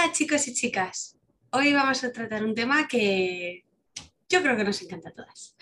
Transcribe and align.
Hola 0.00 0.12
chicos 0.12 0.46
y 0.46 0.54
chicas. 0.54 1.16
Hoy 1.50 1.72
vamos 1.72 2.04
a 2.04 2.12
tratar 2.12 2.44
un 2.44 2.54
tema 2.54 2.86
que 2.86 3.64
yo 4.28 4.42
creo 4.42 4.56
que 4.56 4.62
nos 4.62 4.80
encanta 4.80 5.08
a 5.08 5.12
todas. 5.12 5.56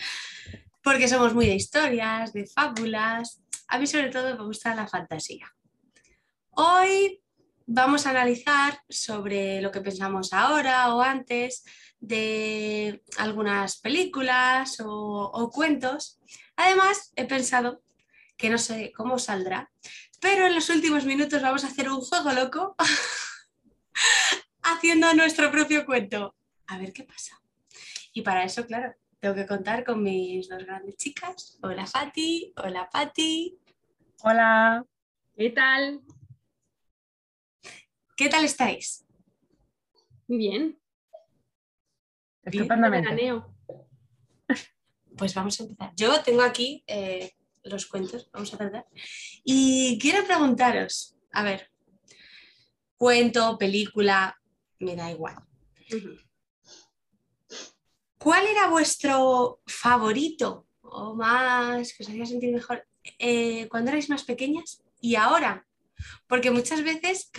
Porque 0.82 1.08
somos 1.08 1.32
muy 1.32 1.46
de 1.46 1.54
historias, 1.54 2.35
de 2.35 2.46
fábulas. 2.46 3.40
A 3.67 3.78
mí 3.78 3.87
sobre 3.87 4.10
todo 4.10 4.37
me 4.37 4.44
gusta 4.44 4.74
la 4.74 4.87
fantasía. 4.87 5.51
Hoy 6.51 7.22
vamos 7.64 8.06
a 8.06 8.10
analizar 8.10 8.78
sobre 8.90 9.62
lo 9.62 9.71
que 9.71 9.80
pensamos 9.80 10.35
ahora 10.35 10.94
o 10.94 11.00
antes 11.00 11.64
de 11.98 13.03
algunas 13.16 13.78
películas 13.78 14.80
o, 14.80 15.30
o 15.32 15.50
cuentos. 15.50 16.20
Además, 16.56 17.10
he 17.16 17.24
pensado 17.24 17.80
que 18.37 18.50
no 18.50 18.59
sé 18.59 18.92
cómo 18.95 19.18
saldrá, 19.18 19.70
pero 20.20 20.46
en 20.46 20.55
los 20.55 20.68
últimos 20.68 21.06
minutos 21.06 21.41
vamos 21.41 21.64
a 21.64 21.68
hacer 21.68 21.88
un 21.88 22.02
juego 22.02 22.32
loco 22.32 22.77
haciendo 24.62 25.12
nuestro 25.14 25.50
propio 25.50 25.84
cuento. 25.84 26.34
A 26.66 26.78
ver 26.78 26.92
qué 26.92 27.05
pasa. 27.05 27.41
Y 28.12 28.22
para 28.22 28.45
eso, 28.45 28.66
claro, 28.66 28.95
tengo 29.20 29.34
que 29.34 29.46
contar 29.46 29.84
con 29.84 30.02
mis 30.02 30.48
dos 30.48 30.64
grandes 30.64 30.96
chicas. 30.96 31.59
Hola 31.62 31.86
Fati, 31.86 32.52
hola 32.56 32.88
Pati. 32.91 33.59
Hola. 34.22 34.84
¿Qué 35.36 35.50
tal? 35.50 36.00
¿Qué 38.16 38.28
tal 38.28 38.45
estáis? 38.45 39.05
Muy 40.27 40.38
bien. 40.38 40.80
Estupendamente. 42.42 43.10
Veraneo. 43.10 43.55
Pues 45.16 45.34
vamos 45.34 45.60
a 45.60 45.64
empezar. 45.64 45.92
Yo 45.97 46.22
tengo 46.22 46.42
aquí 46.42 46.83
eh, 46.86 47.33
los 47.64 47.86
cuentos, 47.86 48.30
vamos 48.33 48.52
a 48.55 48.58
tratar. 48.58 48.86
Y 49.44 49.98
quiero 50.00 50.24
preguntaros, 50.27 51.16
a 51.33 51.42
ver, 51.42 51.70
cuento, 52.96 53.59
película, 53.59 54.38
me 54.78 54.97
da 54.97 55.11
igual. 55.11 55.36
¿Cuál 58.19 58.47
era 58.47 58.69
vuestro 58.69 59.61
favorito 59.66 60.66
o 60.80 61.14
más 61.14 61.92
que 61.92 62.03
os 62.03 62.08
hacía 62.08 62.27
sentir 62.27 62.53
mejor 62.53 62.86
eh, 63.19 63.69
cuando 63.69 63.91
erais 63.91 64.11
más 64.11 64.25
pequeñas 64.25 64.83
y 65.00 65.14
ahora? 65.14 65.66
Porque 66.27 66.50
muchas 66.50 66.83
veces, 66.83 67.30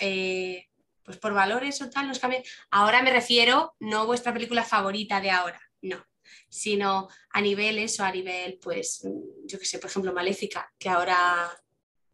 eh, 0.00 0.66
pues 1.04 1.16
por 1.18 1.32
valores 1.32 1.80
o 1.80 1.90
tal, 1.90 2.08
nos 2.08 2.18
cambian. 2.18 2.42
Ahora 2.70 3.02
me 3.02 3.12
refiero, 3.12 3.74
no 3.80 4.06
vuestra 4.06 4.32
película 4.32 4.64
favorita 4.64 5.20
de 5.20 5.30
ahora, 5.30 5.60
no, 5.80 6.04
sino 6.48 7.08
a 7.30 7.40
niveles 7.40 7.98
o 8.00 8.04
a 8.04 8.12
nivel, 8.12 8.58
pues, 8.60 9.06
yo 9.44 9.58
qué 9.58 9.64
sé, 9.64 9.78
por 9.78 9.90
ejemplo, 9.90 10.12
Maléfica, 10.12 10.72
que 10.78 10.88
ahora, 10.88 11.50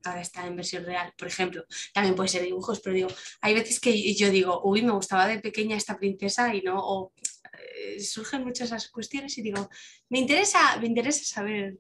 ahora 0.05 0.21
está 0.21 0.47
en 0.47 0.57
versión 0.57 0.85
real, 0.85 1.13
por 1.17 1.29
ejemplo. 1.29 1.65
También 1.93 2.15
puede 2.15 2.29
ser 2.29 2.43
dibujos, 2.43 2.81
pero 2.81 2.95
digo, 2.95 3.09
hay 3.41 3.55
veces 3.55 3.81
que 3.81 4.15
yo 4.15 4.31
digo, 4.31 4.61
uy, 4.65 4.83
me 4.83 4.93
gustaba 4.93 5.27
de 5.27 5.41
pequeña 5.41 5.77
esta 5.77 5.99
princesa 5.99 6.55
y 6.55 6.63
no, 6.63 6.77
o 6.79 7.13
eh, 7.59 8.01
surgen 8.01 8.45
muchas 8.45 8.69
esas 8.69 8.89
cuestiones 8.91 9.37
y 9.39 9.43
digo, 9.43 9.69
me 10.09 10.19
interesa, 10.19 10.77
me 10.81 10.87
interesa 10.87 11.25
saber. 11.25 11.79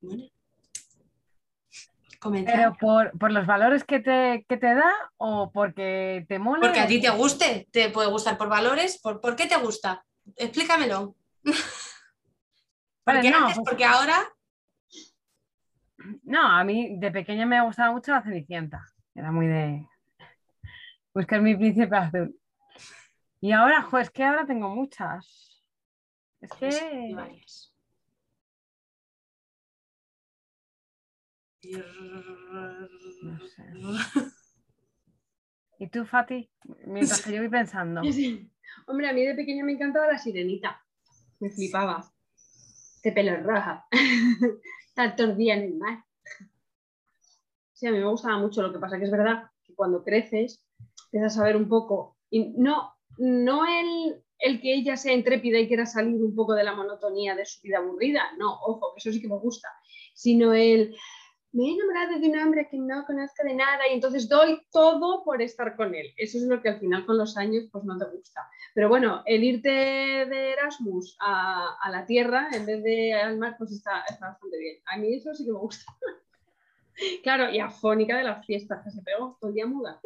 Bueno. 0.00 0.24
Comentar. 2.18 2.54
Pero 2.54 2.76
por, 2.78 3.18
por 3.18 3.32
los 3.32 3.46
valores 3.46 3.82
que 3.84 3.98
te, 4.00 4.44
que 4.46 4.58
te 4.58 4.74
da 4.74 4.92
o 5.16 5.50
porque 5.52 6.26
te 6.28 6.38
mola. 6.38 6.60
Porque 6.60 6.80
a 6.80 6.86
ti 6.86 7.00
te 7.00 7.08
guste, 7.08 7.66
te 7.72 7.88
puede 7.88 8.10
gustar 8.10 8.36
por 8.36 8.50
valores, 8.50 9.00
¿por, 9.00 9.22
por 9.22 9.36
qué 9.36 9.46
te 9.46 9.56
gusta? 9.56 10.04
Explícamelo. 10.36 11.16
Vale, 11.42 13.20
Porque 13.20 13.30
no, 13.30 13.38
antes, 13.38 13.56
pues- 13.56 13.68
porque 13.68 13.84
ahora, 13.86 14.28
No, 16.22 16.46
a 16.46 16.64
mí 16.64 16.98
de 16.98 17.10
pequeña 17.10 17.46
me 17.46 17.62
gustaba 17.64 17.92
mucho 17.92 18.12
la 18.12 18.22
Cenicienta. 18.22 18.84
Era 19.14 19.30
muy 19.30 19.46
de 19.46 19.86
buscar 21.12 21.40
mi 21.40 21.56
príncipe 21.56 21.96
azul. 21.96 22.36
Y 23.40 23.52
ahora, 23.52 23.82
jo, 23.82 23.98
es 23.98 24.10
que 24.10 24.24
ahora 24.24 24.46
tengo 24.46 24.68
muchas. 24.74 25.62
Es 26.40 26.50
que 26.52 27.12
varias. 27.14 27.74
no 33.22 33.38
sé. 33.46 33.62
¿Y 35.78 35.88
tú, 35.88 36.04
Fati? 36.04 36.50
Mientras 36.86 37.22
que 37.22 37.32
yo 37.32 37.38
voy 37.38 37.48
pensando. 37.48 38.02
Sí. 38.12 38.50
Hombre, 38.86 39.08
a 39.08 39.12
mí 39.12 39.24
de 39.24 39.34
pequeña 39.34 39.64
me 39.64 39.72
encantaba 39.72 40.06
la 40.06 40.18
sirenita. 40.18 40.82
Me 41.38 41.50
flipaba. 41.50 42.12
De 43.02 43.12
pelo 43.12 43.42
roja. 43.42 43.86
Estar 45.06 45.30
en 45.30 45.62
el 45.62 45.74
mar. 45.76 46.04
Sí, 47.72 47.86
a 47.86 47.92
mí 47.92 47.98
me 47.98 48.08
gustaba 48.08 48.38
mucho. 48.38 48.62
Lo 48.62 48.72
que 48.72 48.78
pasa 48.78 48.98
que 48.98 49.04
es 49.04 49.10
verdad 49.10 49.50
que 49.64 49.74
cuando 49.74 50.04
creces 50.04 50.64
empiezas 51.06 51.38
a 51.38 51.44
ver 51.44 51.56
un 51.56 51.68
poco. 51.68 52.16
Y 52.30 52.50
no, 52.56 52.94
no 53.18 53.64
el, 53.66 54.22
el 54.38 54.60
que 54.60 54.74
ella 54.74 54.96
sea 54.96 55.12
intrépida 55.12 55.58
y 55.58 55.66
quiera 55.66 55.86
salir 55.86 56.22
un 56.22 56.34
poco 56.34 56.54
de 56.54 56.64
la 56.64 56.74
monotonía 56.74 57.34
de 57.34 57.46
su 57.46 57.60
vida 57.62 57.78
aburrida. 57.78 58.22
No, 58.38 58.54
ojo, 58.62 58.92
que 58.94 58.98
eso 58.98 59.12
sí 59.12 59.20
que 59.20 59.28
me 59.28 59.38
gusta. 59.38 59.68
Sino 60.14 60.52
el 60.52 60.94
me 61.52 61.64
he 61.64 61.74
enamorado 61.74 62.20
de 62.20 62.28
un 62.28 62.38
hombre 62.38 62.68
que 62.68 62.78
no 62.78 63.04
conozco 63.04 63.42
de 63.44 63.54
nada 63.54 63.88
y 63.90 63.94
entonces 63.94 64.28
doy 64.28 64.60
todo 64.70 65.24
por 65.24 65.42
estar 65.42 65.74
con 65.76 65.94
él. 65.94 66.12
Eso 66.16 66.38
es 66.38 66.44
lo 66.44 66.62
que 66.62 66.68
al 66.68 66.78
final 66.78 67.04
con 67.04 67.18
los 67.18 67.36
años 67.36 67.64
pues 67.72 67.84
no 67.84 67.98
te 67.98 68.04
gusta. 68.04 68.48
Pero 68.74 68.88
bueno, 68.88 69.22
el 69.26 69.42
irte 69.42 69.68
de 69.68 70.52
Erasmus 70.52 71.16
a, 71.20 71.76
a 71.82 71.90
la 71.90 72.06
tierra 72.06 72.48
en 72.52 72.66
vez 72.66 72.82
de 72.82 73.14
al 73.14 73.36
mar 73.36 73.56
pues 73.58 73.72
está, 73.72 74.02
está 74.08 74.28
bastante 74.28 74.58
bien. 74.58 74.76
A 74.86 74.96
mí 74.98 75.14
eso 75.14 75.34
sí 75.34 75.44
que 75.44 75.52
me 75.52 75.58
gusta. 75.58 75.92
claro, 77.24 77.50
y 77.50 77.58
afónica 77.58 78.16
de 78.16 78.24
las 78.24 78.46
fiestas 78.46 78.84
que 78.84 78.90
se 78.90 79.02
pegó 79.02 79.36
todo 79.40 79.48
el 79.48 79.54
día 79.54 79.66
muda. 79.66 80.00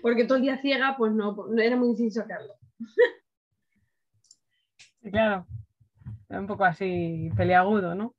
Porque 0.00 0.24
todo 0.24 0.36
el 0.36 0.42
día 0.42 0.58
ciega 0.58 0.96
pues 0.96 1.12
no, 1.12 1.32
no 1.32 1.60
era 1.60 1.76
muy 1.76 1.88
difícil 1.88 2.12
sacarlo. 2.12 2.54
Sí, 5.02 5.10
claro. 5.10 5.46
Un 6.30 6.46
poco 6.46 6.64
así 6.64 7.30
peliagudo, 7.36 7.94
¿no? 7.94 8.14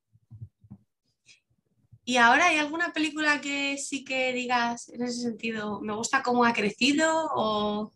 ¿Y 2.05 2.17
ahora 2.17 2.47
hay 2.47 2.57
alguna 2.57 2.91
película 2.91 3.39
que 3.39 3.77
sí 3.77 4.03
que 4.03 4.33
digas 4.33 4.89
en 4.89 5.03
ese 5.03 5.21
sentido, 5.21 5.79
me 5.81 5.95
gusta 5.95 6.21
cómo 6.21 6.43
ha 6.43 6.53
crecido 6.53 7.29
o 7.33 7.93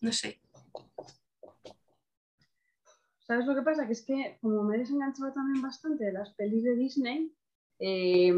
no 0.00 0.12
sé? 0.12 0.40
¿Sabes 3.26 3.46
lo 3.46 3.54
que 3.54 3.62
pasa? 3.62 3.86
Que 3.86 3.94
es 3.94 4.02
que 4.02 4.36
como 4.42 4.62
me 4.64 4.76
he 4.76 4.80
desenganchado 4.80 5.32
también 5.32 5.62
bastante 5.62 6.04
de 6.04 6.12
las 6.12 6.34
pelis 6.34 6.62
de 6.62 6.76
Disney, 6.76 7.32
eh, 7.78 8.34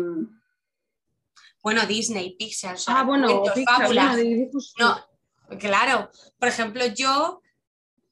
Bueno, 1.61 1.85
Disney, 1.87 2.37
Pixar, 2.37 2.77
o 2.77 2.79
sea, 2.79 3.01
ah, 3.01 3.03
bueno, 3.03 3.43
Pixar, 3.53 3.81
fábulas. 3.81 4.17
bueno, 4.17 4.51
No, 4.79 5.59
claro. 5.59 6.11
Por 6.39 6.49
ejemplo, 6.49 6.87
yo 6.87 7.43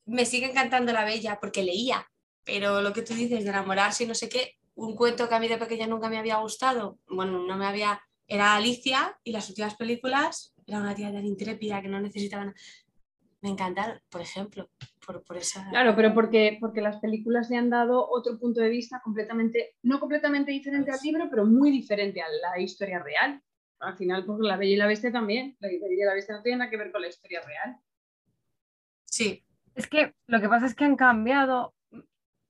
me 0.07 0.27
sigue 0.27 0.51
encantando 0.51 0.93
La 0.93 1.05
Bella 1.05 1.39
porque 1.41 1.63
leía, 1.63 2.05
pero 2.43 2.83
lo 2.83 2.93
que 2.93 3.03
tú 3.03 3.15
dices 3.15 3.45
de 3.45 3.51
enamorarse 3.51 4.03
y 4.03 4.07
no 4.09 4.15
sé 4.17 4.29
qué, 4.29 4.57
un 4.77 4.97
cuento 4.97 5.29
que 5.29 5.35
a 5.35 5.41
mí 5.41 5.49
de 5.49 5.59
pequeña 5.59 5.87
nunca 5.87 6.09
me 6.09 6.19
había 6.19 6.37
gustado, 6.39 6.99
bueno, 7.07 7.45
no 7.47 7.57
me 7.57 7.67
había, 7.67 8.01
era 8.27 8.55
Alicia 8.55 9.19
y 9.23 9.33
las 9.33 9.49
últimas 9.49 9.77
películas 9.77 10.55
era 10.67 10.79
una 10.79 10.95
tía 10.95 11.13
tan 11.13 11.25
intrépida 11.27 11.83
que 11.83 11.89
no 11.89 12.01
necesitaba 12.01 12.47
nada. 12.47 12.57
Me 13.43 13.51
encantaron, 13.51 14.01
por 14.09 14.23
ejemplo, 14.23 14.71
por, 15.05 15.23
por 15.23 15.37
esa... 15.37 15.69
Claro, 15.69 15.95
pero 15.95 16.15
porque, 16.15 16.57
porque 16.59 16.81
las 16.81 16.99
películas 16.99 17.51
le 17.51 17.59
han 17.59 17.69
dado 17.69 18.09
otro 18.09 18.39
punto 18.39 18.63
de 18.63 18.71
vista 18.71 19.03
completamente, 19.05 19.77
no 19.83 20.01
completamente 20.01 20.51
diferente 20.51 20.91
al 20.91 20.99
libro, 21.03 21.29
pero 21.29 21.45
muy 21.45 21.71
diferente 21.71 22.23
a 22.23 22.27
la 22.41 22.59
historia 22.59 23.01
real. 23.01 23.43
Al 23.81 23.99
final, 23.99 24.25
pues 24.25 24.39
La 24.41 24.57
Bella 24.57 24.73
y 24.73 24.77
la 24.77 24.87
Bestia 24.87 25.13
también. 25.13 25.57
La 25.61 25.69
Bella 25.69 25.87
y 25.91 26.05
la 26.05 26.15
Bestia 26.15 26.37
no 26.37 26.43
tiene 26.43 26.57
nada 26.59 26.71
que 26.71 26.79
ver 26.79 26.91
con 26.91 27.03
la 27.03 27.09
historia 27.09 27.43
real. 27.43 27.77
Sí, 29.05 29.45
Es 29.75 29.87
que 29.87 30.15
lo 30.27 30.41
que 30.41 30.49
pasa 30.49 30.65
es 30.65 30.75
que 30.75 30.85
han 30.85 30.97
cambiado, 30.97 31.75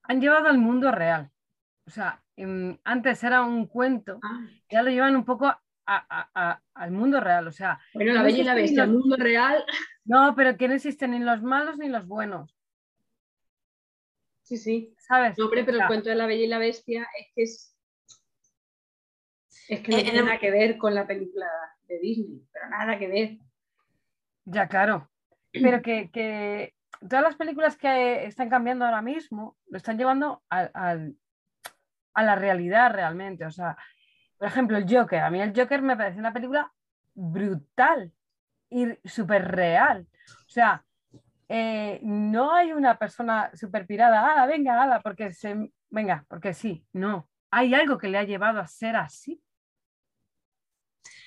han 0.05 0.21
llevado 0.21 0.47
al 0.47 0.59
mundo 0.59 0.93
real. 0.93 1.31
O 1.87 1.91
sea, 1.91 2.23
em, 2.37 2.79
antes 2.85 3.23
era 3.25 3.43
un 3.43 3.67
cuento, 3.67 4.19
Ah, 4.23 4.47
ya 4.71 4.83
lo 4.83 4.91
llevan 4.91 5.17
un 5.17 5.25
poco 5.25 5.47
a- 5.47 5.61
a- 5.87 6.31
a- 6.35 6.63
al 6.75 6.91
mundo 6.93 7.21
real. 7.21 7.47
O 7.47 7.53
sea, 7.53 7.79
bueno, 7.93 8.13
La 8.15 8.21
No 8.21 8.25
Bella 8.25 8.39
y 8.39 8.45
la 8.45 8.55
Bestia, 8.55 8.85
el 8.85 8.91
mundo 8.93 9.17
real. 9.17 9.65
no, 10.05 10.35
pero 10.35 10.57
que 10.57 10.67
no 10.69 10.75
existen 10.75 11.11
ni 11.11 11.19
los 11.21 11.43
malos 11.43 11.77
ni 11.79 11.89
los 11.89 12.07
buenos, 12.07 12.57
Sí, 14.43 14.57
sí. 14.59 14.95
¿sabes? 14.99 15.39
No, 15.39 15.47
hombre, 15.47 15.65
pero 15.65 15.79
O 15.79 15.81
el 15.83 15.87
cuento 15.87 16.09
de 16.11 16.15
La 16.17 16.27
Bella 16.27 16.45
y 16.45 16.49
la 16.49 16.59
Bestia 16.59 17.07
es 17.19 17.27
que 17.35 17.43
es. 17.43 17.71
Es 19.69 19.81
que 19.81 19.93
no 19.93 19.99
Eh, 19.99 20.03
tiene 20.03 20.19
en- 20.19 20.25
nada 20.27 20.39
que 20.39 20.51
ver 20.51 20.77
con 20.77 20.95
la 20.95 21.07
película 21.07 21.47
de 21.87 21.99
Disney, 21.99 22.43
pero 22.53 22.69
nada 22.69 22.99
que 22.99 23.09
ver. 23.09 23.39
Ya, 24.45 24.69
claro. 24.69 25.11
Pero 25.53 25.81
que, 25.81 26.11
que 26.11 26.75
todas 27.09 27.23
las 27.23 27.37
películas 27.37 27.77
que 27.79 28.27
están 28.27 28.51
cambiando 28.51 28.85
ahora 28.85 29.01
mismo 29.01 29.57
lo 29.69 29.77
están 29.79 29.97
llevando 29.97 30.43
al- 30.51 30.71
al- 30.75 31.17
a 32.15 32.23
la 32.23 32.37
realidad 32.37 32.93
realmente. 32.93 33.45
O 33.45 33.51
sea, 33.51 33.77
por 34.39 34.49
ejemplo, 34.49 34.77
el 34.77 34.87
Joker. 34.89 35.21
A 35.21 35.31
mí 35.31 35.41
el 35.41 35.53
Joker 35.55 35.83
me 35.83 35.97
parece 35.97 36.19
una 36.19 36.33
película 36.33 36.73
brutal 37.15 38.13
y 38.71 38.87
súper 39.05 39.51
real. 39.51 40.07
O 40.47 40.51
sea, 40.51 40.85
eh, 41.49 42.01
no 42.03 42.55
hay 42.55 42.73
una 42.73 42.99
persona 42.99 43.51
súper 43.55 43.87
pirada, 43.87 44.33
ala, 44.33 44.47
venga, 44.47 44.83
ala, 44.83 45.01
porque 45.01 45.33
se, 45.33 45.71
venga, 45.91 46.25
porque 46.29 46.55
sí. 46.55 46.87
No. 46.93 47.29
Hay 47.51 47.75
algo 47.75 47.99
que 47.99 48.09
le 48.09 48.19
ha 48.19 48.25
llevado 48.25 48.61
a 48.61 48.67
ser 48.67 48.97
así. 48.97 49.41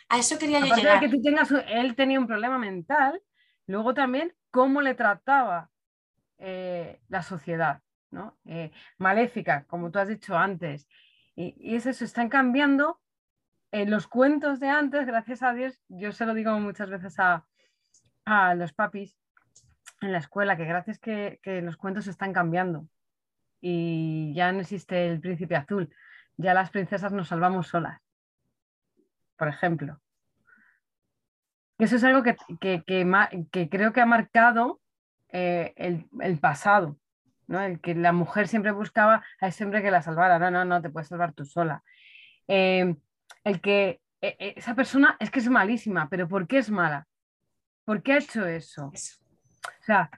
A 0.09 0.17
eso 0.19 0.37
quería 0.37 0.59
yo 0.59 0.75
llegar. 0.75 0.99
de 0.99 1.07
que 1.07 1.15
tú 1.15 1.21
tengas, 1.21 1.51
él 1.67 1.95
tenía 1.95 2.19
un 2.19 2.27
problema 2.27 2.57
mental, 2.57 3.21
luego 3.65 3.93
también 3.93 4.33
cómo 4.51 4.81
le 4.81 4.95
trataba 4.95 5.69
eh, 6.37 7.01
la 7.09 7.23
sociedad, 7.23 7.81
Eh, 8.45 8.71
maléfica, 8.97 9.65
como 9.65 9.91
tú 9.91 9.99
has 9.99 10.07
dicho 10.07 10.37
antes. 10.37 10.87
Y, 11.35 11.55
y 11.59 11.75
es 11.75 11.85
eso, 11.85 12.05
están 12.05 12.29
cambiando 12.29 12.99
en 13.71 13.91
los 13.91 14.07
cuentos 14.07 14.59
de 14.59 14.69
antes, 14.69 15.05
gracias 15.05 15.43
a 15.43 15.53
Dios, 15.53 15.83
yo 15.89 16.11
se 16.11 16.25
lo 16.25 16.33
digo 16.33 16.57
muchas 16.59 16.89
veces 16.89 17.19
a, 17.19 17.45
a 18.25 18.55
los 18.55 18.73
papis 18.73 19.17
en 20.01 20.11
la 20.11 20.19
escuela, 20.19 20.55
que 20.57 20.65
gracias 20.65 20.99
que, 20.99 21.39
que 21.43 21.61
los 21.61 21.75
cuentos 21.77 22.07
están 22.07 22.33
cambiando 22.33 22.87
y 23.59 24.33
ya 24.35 24.51
no 24.51 24.61
existe 24.61 25.07
el 25.07 25.19
príncipe 25.19 25.55
azul, 25.55 25.93
ya 26.37 26.53
las 26.53 26.69
princesas 26.69 27.11
nos 27.11 27.27
salvamos 27.27 27.67
solas, 27.67 27.99
por 29.37 29.47
ejemplo. 29.47 30.01
Eso 31.77 31.97
es 31.97 32.03
algo 32.03 32.23
que, 32.23 32.35
que- 32.59 32.83
que 33.51 33.69
creo 33.69 33.93
que 33.93 34.01
ha 34.01 34.05
marcado 34.05 34.81
eh, 35.29 35.73
el, 35.75 36.07
el 36.21 36.39
pasado, 36.39 36.97
¿no? 37.47 37.61
El 37.61 37.79
que 37.79 37.95
la 37.95 38.11
mujer 38.11 38.47
siempre 38.47 38.71
buscaba 38.71 39.23
a 39.39 39.47
ese 39.47 39.63
hombre 39.63 39.81
que 39.81 39.91
la 39.91 40.01
salvara. 40.01 40.37
No, 40.37 40.51
no, 40.51 40.65
no, 40.65 40.81
te 40.81 40.89
puedes 40.89 41.07
salvar 41.07 41.33
tú 41.33 41.45
sola. 41.45 41.83
Eh, 42.47 42.95
el 43.43 43.61
que 43.61 44.01
eh, 44.21 44.35
eh, 44.39 44.53
esa 44.57 44.75
persona 44.75 45.17
es 45.19 45.31
que 45.31 45.39
es 45.39 45.49
malísima, 45.49 46.09
pero 46.09 46.27
¿por 46.27 46.47
qué 46.47 46.59
es 46.59 46.69
mala? 46.69 47.07
¿Por 47.85 48.03
qué 48.03 48.13
ha 48.13 48.17
hecho 48.17 48.45
eso? 48.45 48.91
Eso. 48.93 49.17
O 49.63 49.83
sea, 49.85 50.09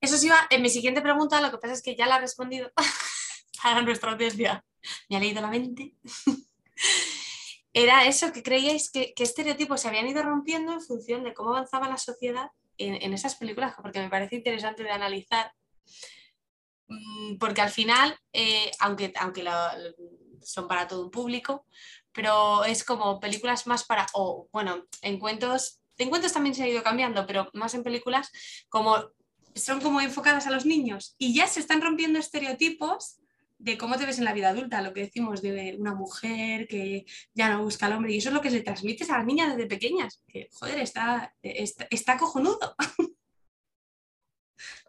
Eso 0.00 0.16
sí 0.16 0.28
va 0.28 0.46
en 0.50 0.62
mi 0.62 0.70
siguiente 0.70 1.02
pregunta, 1.02 1.40
lo 1.40 1.50
que 1.50 1.58
pasa 1.58 1.74
es 1.74 1.82
que 1.82 1.96
ya 1.96 2.06
la 2.06 2.16
he 2.16 2.20
respondido 2.20 2.72
para 3.62 3.82
nuestra 3.82 4.12
audiencia. 4.12 4.64
Me 5.08 5.16
ha 5.16 5.20
leído 5.20 5.40
la 5.42 5.48
mente. 5.48 5.94
Era 7.72 8.04
eso, 8.06 8.32
que 8.32 8.42
creíais 8.42 8.90
que, 8.90 9.12
que 9.14 9.22
estereotipos 9.22 9.80
se 9.80 9.88
habían 9.88 10.08
ido 10.08 10.22
rompiendo 10.22 10.72
en 10.72 10.80
función 10.80 11.22
de 11.22 11.34
cómo 11.34 11.50
avanzaba 11.50 11.88
la 11.88 11.98
sociedad 11.98 12.50
en, 12.80 13.12
esas 13.12 13.36
películas, 13.36 13.74
porque 13.80 14.00
me 14.00 14.08
parece 14.08 14.36
interesante 14.36 14.82
de 14.82 14.90
analizar. 14.90 15.52
Mm, 16.88 17.36
Porque 17.38 17.60
al 17.60 17.70
final, 17.70 18.16
eh, 18.32 18.70
aunque, 18.80 19.12
aunque 19.16 19.44
son 20.42 20.66
para 20.66 20.88
todo 20.88 21.04
un 21.04 21.10
público, 21.10 21.66
pero 22.12 22.64
es 22.64 22.84
como 22.84 23.20
películas 23.20 23.66
más 23.66 23.84
para, 23.84 24.06
o 24.14 24.48
bueno, 24.52 24.86
en 25.02 25.18
cuentos, 25.18 25.80
en 25.98 26.10
cuentos 26.10 26.32
también 26.32 26.54
se 26.54 26.64
ha 26.64 26.68
ido 26.68 26.82
cambiando, 26.82 27.26
pero 27.26 27.48
más 27.52 27.74
en 27.74 27.82
películas 27.82 28.30
como 28.68 29.10
son 29.54 29.80
como 29.80 30.00
enfocadas 30.00 30.46
a 30.46 30.50
los 30.50 30.64
niños 30.64 31.14
y 31.18 31.34
ya 31.34 31.46
se 31.46 31.60
están 31.60 31.82
rompiendo 31.82 32.18
estereotipos 32.18 33.18
de 33.60 33.76
cómo 33.76 33.96
te 33.96 34.06
ves 34.06 34.18
en 34.18 34.24
la 34.24 34.32
vida 34.32 34.48
adulta, 34.48 34.80
lo 34.80 34.94
que 34.94 35.02
decimos 35.02 35.42
de 35.42 35.76
una 35.78 35.94
mujer 35.94 36.66
que 36.66 37.04
ya 37.34 37.50
no 37.50 37.62
busca 37.62 37.86
al 37.86 37.92
hombre 37.92 38.12
y 38.12 38.16
eso 38.16 38.30
es 38.30 38.34
lo 38.34 38.40
que 38.40 38.50
le 38.50 38.62
transmites 38.62 39.10
a 39.10 39.18
las 39.18 39.26
niñas 39.26 39.54
desde 39.54 39.68
pequeñas, 39.68 40.22
que 40.26 40.48
joder, 40.52 40.78
está, 40.80 41.34
está, 41.42 41.86
está 41.90 42.16
cojonudo. 42.16 42.74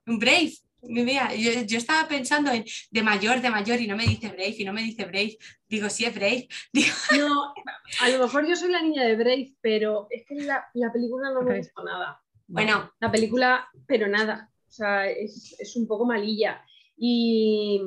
Un 0.07 0.19
Brave, 0.19 0.53
mira, 0.83 1.35
yo, 1.35 1.51
yo 1.63 1.77
estaba 1.77 2.07
pensando 2.07 2.49
en 2.51 2.63
de 2.89 3.03
mayor, 3.03 3.41
de 3.41 3.49
mayor 3.49 3.79
y 3.81 3.87
no 3.87 3.97
me 3.97 4.07
dice 4.07 4.29
Brave 4.29 4.55
y 4.57 4.63
no 4.63 4.73
me 4.73 4.83
dice 4.83 5.05
Brave, 5.05 5.37
digo 5.67 5.89
sí 5.89 6.05
es 6.05 6.15
Brave, 6.15 6.47
digo, 6.73 6.95
No, 7.17 7.53
a 7.99 8.09
lo 8.09 8.19
mejor 8.19 8.47
yo 8.47 8.55
soy 8.55 8.71
la 8.71 8.81
niña 8.81 9.03
de 9.03 9.15
Brave, 9.15 9.53
pero 9.59 10.07
es 10.09 10.25
que 10.25 10.35
la, 10.35 10.65
la 10.73 10.91
película 10.93 11.29
no 11.31 11.41
me 11.41 11.57
gustó 11.57 11.83
nada. 11.83 12.21
bueno, 12.47 12.93
La 12.99 13.11
película, 13.11 13.69
pero 13.85 14.07
nada. 14.07 14.49
O 14.69 14.71
sea, 14.73 15.09
es, 15.09 15.57
es 15.59 15.75
un 15.75 15.85
poco 15.85 16.05
malilla. 16.05 16.63
Y 16.95 17.81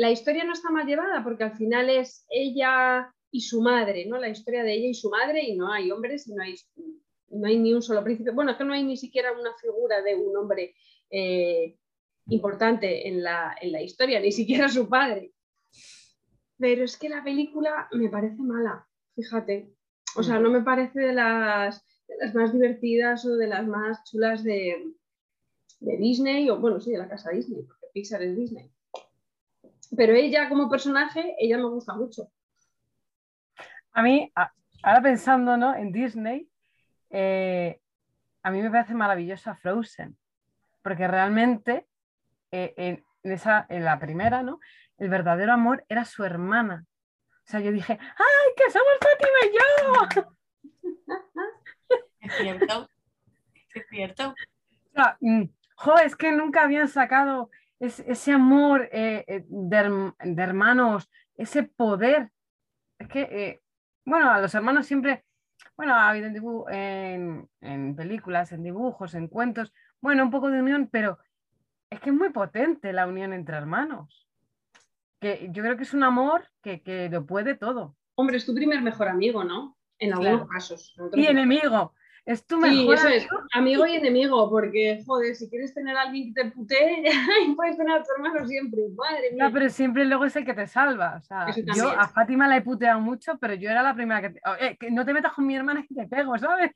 la 0.00 0.10
historia 0.10 0.44
no 0.44 0.54
está 0.54 0.70
mal 0.70 0.86
llevada 0.86 1.22
porque 1.22 1.44
al 1.44 1.54
final 1.58 1.90
es 1.90 2.24
ella 2.30 3.14
y 3.30 3.42
su 3.42 3.60
madre, 3.60 4.06
¿no? 4.06 4.16
La 4.16 4.30
historia 4.30 4.62
de 4.62 4.72
ella 4.72 4.88
y 4.88 4.94
su 4.94 5.10
madre 5.10 5.42
y 5.42 5.56
no 5.56 5.70
hay 5.70 5.90
hombres 5.90 6.26
y 6.26 6.32
no 6.32 6.42
hay, 6.42 7.58
ni 7.58 7.74
un 7.74 7.82
solo 7.82 8.02
príncipe. 8.02 8.30
Bueno, 8.30 8.52
es 8.52 8.56
que 8.56 8.64
no 8.64 8.72
hay 8.72 8.82
ni 8.82 8.96
siquiera 8.96 9.30
una 9.32 9.54
figura 9.60 10.00
de 10.00 10.14
un 10.16 10.34
hombre 10.38 10.74
eh, 11.10 11.76
importante 12.28 13.08
en 13.08 13.22
la, 13.22 13.54
en 13.60 13.72
la 13.72 13.82
historia, 13.82 14.20
ni 14.20 14.32
siquiera 14.32 14.70
su 14.70 14.88
padre. 14.88 15.34
Pero 16.56 16.82
es 16.82 16.96
que 16.96 17.10
la 17.10 17.22
película 17.22 17.86
me 17.92 18.08
parece 18.08 18.40
mala, 18.40 18.88
fíjate. 19.14 19.74
O 20.16 20.22
sea, 20.22 20.38
no 20.38 20.48
me 20.48 20.62
parece 20.62 20.98
de 20.98 21.12
las, 21.12 21.86
de 22.08 22.16
las 22.20 22.34
más 22.34 22.54
divertidas 22.54 23.26
o 23.26 23.36
de 23.36 23.48
las 23.48 23.66
más 23.66 24.02
chulas 24.04 24.42
de, 24.44 24.94
de 25.80 25.96
Disney, 25.98 26.48
o 26.48 26.58
bueno, 26.58 26.80
sí, 26.80 26.90
de 26.90 26.98
la 26.98 27.08
casa 27.08 27.32
Disney, 27.32 27.64
porque 27.64 27.86
Pixar 27.92 28.22
es 28.22 28.34
Disney. 28.34 28.70
Pero 29.96 30.14
ella 30.14 30.48
como 30.48 30.70
personaje, 30.70 31.34
ella 31.38 31.56
me 31.58 31.68
gusta 31.68 31.94
mucho. 31.94 32.30
a 33.92 34.02
mí, 34.02 34.32
ahora 34.82 35.02
pensando 35.02 35.56
¿no? 35.56 35.74
en 35.74 35.92
Disney, 35.92 36.48
eh, 37.10 37.80
a 38.42 38.50
mí 38.50 38.62
me 38.62 38.70
parece 38.70 38.94
maravillosa 38.94 39.56
Frozen, 39.56 40.16
porque 40.82 41.08
realmente 41.08 41.86
eh, 42.50 42.72
en, 42.76 43.04
en 43.22 43.32
esa, 43.32 43.66
en 43.68 43.84
la 43.84 43.98
primera, 43.98 44.42
¿no? 44.42 44.60
El 44.98 45.08
verdadero 45.08 45.52
amor 45.52 45.84
era 45.88 46.04
su 46.04 46.24
hermana. 46.24 46.84
O 47.46 47.50
sea, 47.50 47.60
yo 47.60 47.72
dije, 47.72 47.98
¡ay, 48.00 48.52
que 48.56 48.70
somos 48.70 48.98
Fátima 49.00 49.38
y 49.44 49.52
yo! 49.56 50.24
es 52.20 52.34
cierto, 52.36 52.88
es 53.74 53.86
cierto. 53.88 54.28
O 54.28 54.92
sea, 54.94 55.16
mm, 55.20 55.44
jo, 55.74 55.98
es 55.98 56.16
que 56.16 56.32
nunca 56.32 56.62
habían 56.62 56.88
sacado 56.88 57.50
es- 57.80 58.00
ese 58.00 58.32
amor 58.32 58.88
eh, 58.92 59.24
eh, 59.26 59.44
de, 59.48 59.76
herm- 59.76 60.14
de 60.22 60.42
hermanos, 60.42 61.10
ese 61.34 61.64
poder. 61.64 62.30
Es 62.98 63.08
que, 63.08 63.22
eh, 63.22 63.62
bueno, 64.04 64.30
a 64.30 64.40
los 64.40 64.54
hermanos 64.54 64.86
siempre, 64.86 65.24
bueno, 65.76 65.94
ha 65.94 66.10
habido 66.10 66.26
en, 66.28 66.34
dibu- 66.34 66.70
en, 66.70 67.48
en 67.60 67.96
películas, 67.96 68.52
en 68.52 68.62
dibujos, 68.62 69.14
en 69.14 69.26
cuentos, 69.28 69.72
bueno, 70.00 70.22
un 70.22 70.30
poco 70.30 70.50
de 70.50 70.60
unión, 70.60 70.88
pero 70.92 71.18
es 71.90 71.98
que 72.00 72.10
es 72.10 72.16
muy 72.16 72.30
potente 72.30 72.92
la 72.92 73.06
unión 73.06 73.32
entre 73.32 73.56
hermanos. 73.56 74.28
Que 75.20 75.48
yo 75.50 75.62
creo 75.62 75.76
que 75.76 75.82
es 75.82 75.92
un 75.94 76.02
amor 76.04 76.48
que, 76.62 76.82
que 76.82 77.08
lo 77.10 77.26
puede 77.26 77.54
todo. 77.54 77.96
Hombre, 78.14 78.36
es 78.36 78.46
tu 78.46 78.54
primer 78.54 78.80
mejor 78.82 79.08
amigo, 79.08 79.44
¿no? 79.44 79.76
En 79.98 80.12
algunos 80.12 80.32
Claro. 80.42 80.48
casos. 80.48 80.94
en 81.12 81.18
Y 81.18 81.24
no. 81.24 81.30
enemigo, 81.30 81.94
es 82.26 82.46
tu 82.46 82.56
Sí, 82.56 82.62
mejor 82.86 82.94
eso 82.94 83.08
es, 83.08 83.26
amigo. 83.54 83.86
y 83.86 83.96
enemigo, 83.96 84.48
porque, 84.50 85.02
joder, 85.06 85.34
si 85.34 85.48
quieres 85.48 85.74
tener 85.74 85.96
a 85.96 86.02
alguien 86.02 86.32
que 86.34 86.42
te 86.42 86.50
putee, 86.50 87.02
puedes 87.56 87.76
tener 87.76 87.96
a 87.96 88.02
tu 88.02 88.08
hermano 88.16 88.46
siempre. 88.46 88.82
Madre 88.96 89.32
mía. 89.32 89.44
No, 89.44 89.52
pero 89.52 89.68
siempre 89.70 90.04
luego 90.04 90.24
es 90.24 90.36
el 90.36 90.44
que 90.44 90.54
te 90.54 90.66
salva. 90.66 91.16
O 91.16 91.20
sea, 91.22 91.46
yo 91.74 91.88
a 91.90 92.08
Fátima 92.08 92.46
la 92.48 92.56
he 92.56 92.62
puteado 92.62 93.00
mucho, 93.00 93.38
pero 93.38 93.54
yo 93.54 93.70
era 93.70 93.82
la 93.82 93.94
primera 93.94 94.20
que, 94.20 94.30
te- 94.30 94.40
Oye, 94.48 94.76
que 94.78 94.90
no 94.90 95.04
te 95.04 95.12
metas 95.12 95.32
con 95.32 95.46
mi 95.46 95.56
hermana 95.56 95.84
que 95.88 95.94
te 95.94 96.06
pego, 96.06 96.36
¿sabes? 96.38 96.72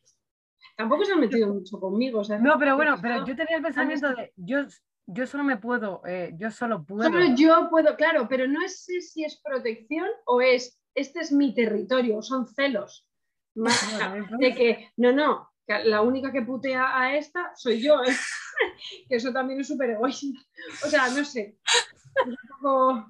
Tampoco 0.77 1.05
se 1.05 1.13
han 1.13 1.21
metido 1.21 1.53
mucho 1.53 1.79
conmigo. 1.79 2.21
O 2.21 2.25
sea, 2.25 2.39
No, 2.39 2.59
pero 2.59 2.77
bueno, 2.77 2.97
no, 2.97 3.03
pero 3.03 3.27
yo 3.27 3.37
tenía 3.37 3.57
el 3.59 3.63
pensamiento 3.63 4.15
de 4.15 4.33
yo, 4.37 4.61
yo 5.07 5.27
solo 5.27 5.45
me 5.45 5.57
puedo, 5.59 6.01
eh, 6.07 6.33
yo 6.37 6.51
solo 6.51 6.85
puedo. 6.85 7.03
Solo 7.11 7.35
yo 7.37 7.69
puedo, 7.71 7.95
claro, 7.97 8.27
pero 8.29 8.49
no 8.49 8.61
sé 8.69 9.01
si 9.01 9.25
es 9.25 9.41
protección 9.45 10.09
o 10.25 10.41
es, 10.41 10.81
este 10.95 11.21
es 11.21 11.31
mi 11.33 11.55
territorio, 11.55 12.23
son 12.23 12.47
celos. 12.49 13.07
Más 13.55 13.81
de 14.41 14.55
que, 14.55 14.91
no, 14.97 15.13
no, 15.13 15.51
la 15.67 16.03
única 16.03 16.33
que 16.33 16.43
putea 16.43 16.99
a 17.01 17.17
esta 17.17 17.53
soy 17.57 17.81
yo, 17.83 18.03
¿eh? 18.03 18.15
que 19.09 19.17
eso 19.17 19.33
también 19.33 19.61
es 19.61 19.69
súper 19.69 19.91
egoísta. 19.91 20.39
O 20.85 20.89
sea, 20.89 21.09
no 21.11 21.25
sé. 21.25 21.59
Es 21.65 22.27
un 22.27 22.37
poco- 22.61 23.07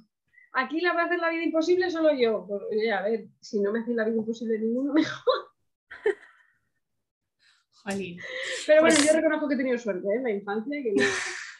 Aquí 0.57 0.81
la 0.81 0.93
va 0.93 1.03
a 1.03 1.05
hacer 1.07 1.19
la 1.19 1.31
vida 1.31 1.43
imposible 1.43 1.91
solo 1.91 2.15
yo. 2.15 2.47
Pues, 2.47 2.63
oye, 2.71 2.93
a 2.93 3.03
ver, 3.03 3.27
si 3.41 3.59
no 3.61 3.73
me 3.73 3.81
hacéis 3.81 3.97
la 3.97 4.05
vida 4.05 4.19
imposible 4.19 4.57
ninguno, 4.59 4.93
mejor. 4.93 5.35
Jolín. 7.83 8.19
Pero 8.67 8.81
bueno, 8.83 8.97
Pues- 8.97 9.07
yo 9.07 9.13
reconozco 9.17 9.49
que 9.49 9.55
he 9.55 9.59
tenido 9.59 9.79
suerte 9.79 10.07
¿eh? 10.09 10.17
en 10.17 10.23
la 10.23 10.31
infancia, 10.31 10.81
que 10.83 10.95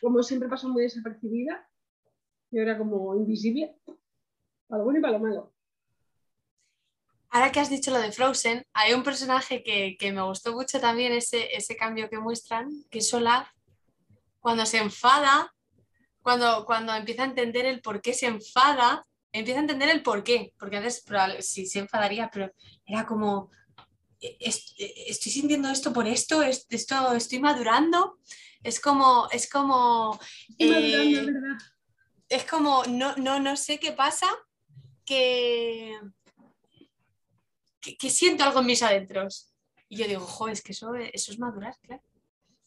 como 0.01 0.23
siempre 0.23 0.49
pasó 0.49 0.69
muy 0.69 0.83
desapercibida, 0.83 1.69
yo 2.51 2.63
era 2.63 2.79
como 2.79 3.17
invisible, 3.17 3.77
para 4.69 4.79
lo 4.79 4.85
bueno 4.85 4.99
y 5.01 5.03
para 5.03 5.15
lo 5.15 5.19
malo. 5.19 5.54
Ahora 7.35 7.51
que 7.51 7.59
has 7.59 7.69
dicho 7.69 7.91
lo 7.91 7.99
de 7.99 8.13
Frozen, 8.13 8.65
hay 8.75 8.93
un 8.93 9.03
personaje 9.03 9.65
que, 9.65 9.97
que 9.99 10.13
me 10.13 10.23
gustó 10.23 10.53
mucho 10.53 10.79
también, 10.81 11.13
ese, 11.13 11.53
ese 11.57 11.75
cambio 11.77 12.09
que 12.09 12.21
muestran, 12.21 12.71
que 12.93 13.01
es 13.01 13.13
Olaf, 13.13 13.49
cuando 14.39 14.65
se 14.65 14.79
enfada, 14.79 15.53
cuando, 16.23 16.65
cuando 16.65 16.95
empieza 16.95 17.23
a 17.23 17.27
entender 17.27 17.67
el 17.67 17.81
por 17.81 18.01
qué 18.01 18.15
se 18.15 18.27
enfada, 18.27 19.05
empieza 19.33 19.59
a 19.59 19.63
entender 19.63 19.89
el 19.89 20.05
por 20.05 20.23
qué, 20.23 20.53
porque 20.61 20.77
antes 20.77 21.03
sí 21.41 21.67
se 21.67 21.81
enfadaría, 21.81 22.31
pero 22.33 22.53
era 22.87 23.05
como, 23.05 23.51
"E- 24.21 24.37
e- 24.39 25.11
estoy 25.11 25.33
sintiendo 25.33 25.69
esto 25.71 25.93
por 25.93 26.07
esto, 26.07 26.41
es- 26.41 26.67
esto 26.71 27.15
estoy 27.15 27.41
madurando, 27.41 28.17
es 28.63 28.79
como, 28.79 29.27
es 29.33 29.51
como, 29.51 30.21
eh, 30.61 31.27
es 32.29 32.45
como, 32.45 32.85
no, 32.85 33.17
no, 33.17 33.41
no 33.41 33.57
sé 33.57 33.81
qué 33.81 33.91
pasa, 33.91 34.29
que, 35.05 35.99
que, 37.85 37.97
que 37.97 38.11
siento 38.11 38.45
algo 38.45 38.61
en 38.61 38.67
mis 38.67 38.83
adentros. 38.83 39.53
Y 39.89 39.99
yo 39.99 40.07
digo, 40.07 40.21
jo, 40.21 40.49
es 40.49 40.63
que 40.63 40.73
eso, 40.73 40.95
eso 40.95 41.33
es 41.33 41.39
madurar, 41.39 41.77
claro. 41.81 42.03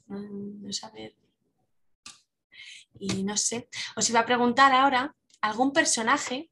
No, 0.08 0.20
no 0.20 0.72
saber. 0.72 1.16
Y 3.00 3.24
no 3.24 3.36
sé, 3.38 3.68
os 3.96 4.10
iba 4.10 4.22
a 4.22 4.26
preguntar 4.26 4.74
ahora 4.74 5.16
algún 5.42 5.74
personaje 5.74 6.50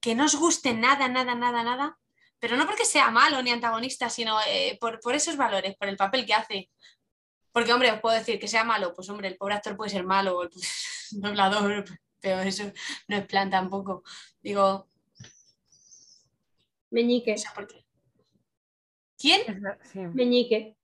que 0.00 0.14
no 0.14 0.24
os 0.24 0.36
guste 0.36 0.72
nada, 0.72 1.08
nada, 1.08 1.34
nada, 1.34 1.62
nada, 1.62 1.98
pero 2.38 2.56
no 2.56 2.66
porque 2.66 2.84
sea 2.84 3.10
malo 3.10 3.42
ni 3.42 3.50
antagonista, 3.50 4.08
sino 4.08 4.38
eh, 4.46 4.78
por, 4.80 5.00
por 5.00 5.14
esos 5.14 5.36
valores, 5.36 5.76
por 5.76 5.88
el 5.88 5.96
papel 5.96 6.24
que 6.24 6.34
hace. 6.34 6.70
Porque, 7.52 7.72
hombre, 7.72 7.90
os 7.90 8.00
puedo 8.00 8.16
decir 8.16 8.38
que 8.38 8.48
sea 8.48 8.64
malo, 8.64 8.94
pues 8.94 9.08
hombre, 9.08 9.28
el 9.28 9.36
pobre 9.36 9.54
actor 9.54 9.76
puede 9.76 9.90
ser 9.90 10.04
malo, 10.04 10.42
el 10.42 10.50
doblador, 11.10 11.84
pero 12.20 12.40
eso 12.40 12.70
no 13.08 13.16
es 13.16 13.26
plan 13.26 13.50
tampoco. 13.50 14.02
Digo, 14.42 14.88
Meñique, 16.90 17.32
no 17.32 17.38
sé 17.38 17.48
por 17.54 17.66
qué. 17.66 17.85
¿Quién? 19.18 19.42
Sí. 19.82 20.00
Meñique. 20.00 20.76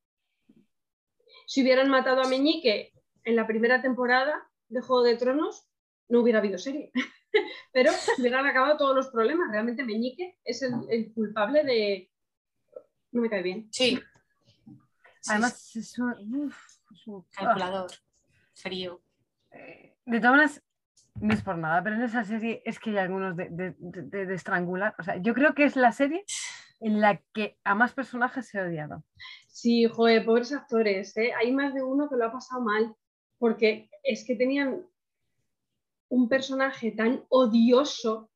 Si 1.46 1.62
hubieran 1.62 1.88
matado 1.90 2.22
a 2.22 2.28
Meñique 2.28 2.92
en 3.24 3.36
la 3.36 3.46
primera 3.46 3.82
temporada 3.82 4.48
de 4.68 4.80
Juego 4.80 5.02
de 5.02 5.16
Tronos, 5.16 5.66
no 6.08 6.20
hubiera 6.20 6.38
habido 6.38 6.58
serie. 6.58 6.90
Pero 7.72 7.92
se 7.92 8.20
hubieran 8.20 8.46
acabado 8.46 8.76
todos 8.76 8.94
los 8.94 9.08
problemas. 9.08 9.50
Realmente 9.50 9.84
Meñique 9.84 10.38
es 10.44 10.62
el, 10.62 10.72
el 10.90 11.12
culpable 11.12 11.64
de... 11.64 12.10
No 13.12 13.20
me 13.22 13.28
cae 13.30 13.42
bien. 13.42 13.68
Sí. 13.70 14.00
Además, 15.28 15.58
sí, 15.62 15.78
es 15.80 15.98
un, 15.98 16.12
uf, 16.46 16.56
es 16.92 17.06
un- 17.06 17.24
calculador, 17.30 17.90
frío. 18.54 19.02
Eh, 19.50 19.96
De 20.06 20.18
todas 20.18 20.32
maneras, 20.32 20.62
no 21.20 21.32
es 21.34 21.42
por 21.42 21.58
nada, 21.58 21.82
pero 21.82 21.96
en 21.96 22.02
esa 22.02 22.24
serie 22.24 22.62
es 22.64 22.78
que 22.78 22.90
hay 22.90 22.98
algunos 22.98 23.36
de, 23.36 23.48
de- 23.50 23.74
de- 23.78 24.02
de- 24.02 24.26
de 24.26 24.34
estrangular. 24.34 24.94
O 24.98 25.02
sea, 25.02 25.16
yo 25.18 25.34
creo 25.34 25.54
que 25.54 25.64
es 25.64 25.76
la 25.76 25.92
serie 25.92 26.24
en 26.82 27.00
la 27.00 27.22
que 27.32 27.58
a 27.64 27.74
más 27.74 27.92
personajes 27.92 28.48
se 28.48 28.58
ha 28.58 28.64
odiado. 28.64 29.04
Sí, 29.48 29.86
joder, 29.86 30.24
pobres 30.24 30.52
actores. 30.52 31.16
¿eh? 31.16 31.32
Hay 31.38 31.52
más 31.52 31.74
de 31.74 31.82
uno 31.82 32.08
que 32.08 32.16
lo 32.16 32.26
ha 32.26 32.32
pasado 32.32 32.62
mal. 32.62 32.94
Porque 33.38 33.90
es 34.02 34.24
que 34.24 34.36
tenían 34.36 34.86
un 36.08 36.28
personaje 36.28 36.92
tan 36.92 37.24
odioso 37.28 38.30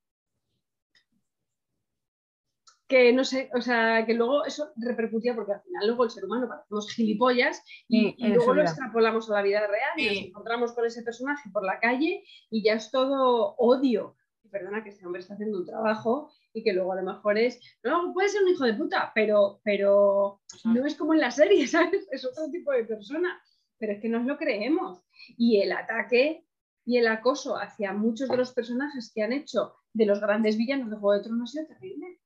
que 2.89 3.13
no 3.13 3.25
sé, 3.25 3.51
o 3.55 3.61
sea, 3.61 4.07
que 4.07 4.15
luego 4.15 4.45
eso 4.45 4.71
repercutía 4.77 5.35
porque 5.35 5.53
al 5.53 5.63
final 5.63 5.87
luego 5.89 6.05
el 6.05 6.11
ser 6.11 6.25
humano 6.25 6.49
parecemos 6.49 6.89
gilipollas 6.93 7.63
y, 7.89 8.01
Sí, 8.01 8.15
y 8.17 8.27
en 8.27 8.35
luego 8.35 8.55
lo 8.55 8.63
extrapolamos 8.63 9.29
a 9.29 9.35
la 9.35 9.43
vida 9.43 9.67
real 9.67 9.93
y 9.97 10.07
nos 10.07 10.29
encontramos 10.29 10.73
con 10.73 10.87
ese 10.87 11.03
personaje 11.03 11.51
por 11.53 11.65
la 11.65 11.81
calle 11.81 12.25
y 12.51 12.65
ya 12.65 12.75
es 12.75 12.91
todo 12.91 13.57
odio. 13.59 14.17
Y 14.45 14.49
perdona 14.49 14.85
que 14.85 14.91
este 14.91 15.05
hombre 15.05 15.21
está 15.21 15.35
haciendo 15.35 15.59
un 15.59 15.67
trabajo 15.67 16.31
y 16.57 16.63
que 16.63 16.73
luego 16.73 16.93
a 16.95 16.97
lo 16.97 17.03
mejor 17.03 17.37
es, 17.37 17.61
no, 17.85 18.15
puede 18.15 18.31
ser 18.31 18.43
un 18.43 18.49
hijo 18.49 18.65
de 18.65 18.73
puta, 18.73 19.13
pero, 19.15 19.61
pero 19.63 20.41
no 20.65 20.87
es 20.87 20.95
como 20.95 21.13
en 21.13 21.21
la 21.21 21.31
serie, 21.31 21.67
¿sabes? 21.67 22.09
Es 22.11 22.25
otro 22.25 22.51
tipo 22.51 22.73
de 22.73 22.85
persona, 22.85 23.39
pero 23.79 23.93
es 23.93 24.01
que 24.01 24.09
nos 24.09 24.25
lo 24.25 24.39
creemos. 24.39 25.05
Y 25.37 25.61
el 25.61 25.73
ataque 25.73 26.47
y 26.87 26.97
el 26.97 27.09
acoso 27.09 27.59
hacia 27.59 27.93
muchos 27.93 28.31
de 28.31 28.39
los 28.39 28.53
personajes 28.55 29.13
que 29.15 29.23
han 29.23 29.35
hecho 29.35 29.75
de 29.93 30.07
los 30.07 30.19
grandes 30.21 30.57
villanos 30.57 30.89
de 30.89 30.97
Juego 30.97 31.13
de 31.19 31.25
Tronos 31.25 31.51
ha 31.51 31.53
sido 31.53 31.67
terrible. 31.67 32.21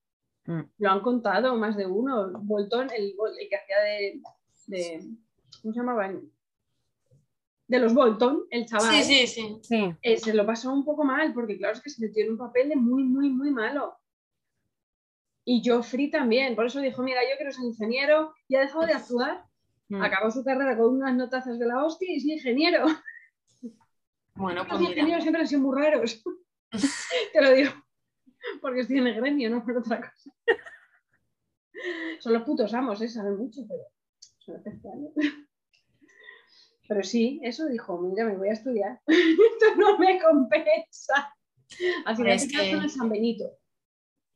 Mm. 0.45 0.61
Lo 0.79 0.91
han 0.91 1.01
contado 1.01 1.57
más 1.57 1.77
de 1.77 1.87
uno. 1.87 2.31
Bolton, 2.41 2.89
el, 2.97 3.17
el 3.41 3.49
que 3.49 3.57
hacía 3.57 3.81
de, 3.81 4.23
de- 4.69 5.11
¿Cómo 5.61 5.75
se 5.75 5.81
llamaban? 5.81 6.31
De 7.67 7.79
los 7.81 7.95
Bolton, 7.95 8.45
el 8.51 8.67
chaval. 8.67 8.95
Sí, 8.95 9.03
sí, 9.03 9.27
sí. 9.27 9.59
Sí, 9.63 9.95
eh, 10.03 10.19
se 10.19 10.35
lo 10.35 10.47
pasó 10.47 10.73
un 10.73 10.85
poco 10.85 11.03
mal, 11.05 11.33
porque 11.33 11.57
claro, 11.57 11.75
es 11.75 11.83
que 11.83 11.91
se 11.91 12.05
metió 12.05 12.25
en 12.25 12.33
un 12.33 12.39
papel 12.39 12.69
de 12.69 12.77
muy, 12.77 13.03
muy, 13.03 13.29
muy 13.29 13.51
malo. 13.51 14.00
Y 15.45 15.63
Joffrey 15.65 16.11
también, 16.11 16.55
por 16.55 16.67
eso 16.67 16.81
dijo, 16.81 17.03
mira, 17.03 17.21
yo 17.23 17.37
quiero 17.37 17.53
ser 17.53 17.65
ingeniero, 17.65 18.35
y 18.49 18.57
ha 18.57 18.61
dejado 18.61 18.87
de 18.87 18.93
actuar, 18.93 19.45
mm. 19.89 20.03
acabó 20.03 20.31
su 20.31 20.45
carrera 20.45 20.77
con 20.77 20.95
unas 20.95 21.15
notazas 21.15 21.59
de 21.59 21.67
la 21.67 21.85
hostia 21.85 22.13
y 22.13 22.17
es 22.17 22.25
ingeniero. 22.25 22.87
Bueno, 24.35 24.61
Los 24.61 24.69
pues 24.69 24.81
mira. 24.81 24.93
ingenieros 24.93 25.23
siempre 25.23 25.43
han 25.43 25.49
sido 25.49 25.61
muy 25.63 25.77
raros. 25.77 26.23
Te 27.33 27.43
lo 27.43 27.53
digo, 27.53 27.73
porque 28.61 28.81
estoy 28.81 28.99
en 28.99 29.09
el 29.09 29.15
gremio, 29.17 29.51
no 29.51 29.65
por 29.65 29.79
otra 29.79 30.01
cosa. 30.01 30.31
Son 32.21 32.33
los 32.33 32.43
putos 32.43 32.73
amos, 32.75 33.01
¿eh? 33.03 33.09
saben 33.09 33.37
mucho, 33.37 33.63
pero 33.69 33.83
son 34.39 34.57
especiales. 34.57 35.11
Pero 36.89 37.03
sí, 37.03 37.41
eso 37.43 37.67
dijo, 37.67 38.01
mira, 38.01 38.25
me 38.25 38.37
voy 38.37 38.49
a 38.49 38.53
estudiar. 38.53 39.01
Esto 39.07 39.77
no 39.77 39.99
me 39.99 40.21
compensa. 40.21 41.35
Al 42.05 42.17
final 42.17 42.33
Es 42.33 42.49
que- 42.51 42.71
el 42.73 42.91
San 42.91 43.09
Benito. 43.09 43.60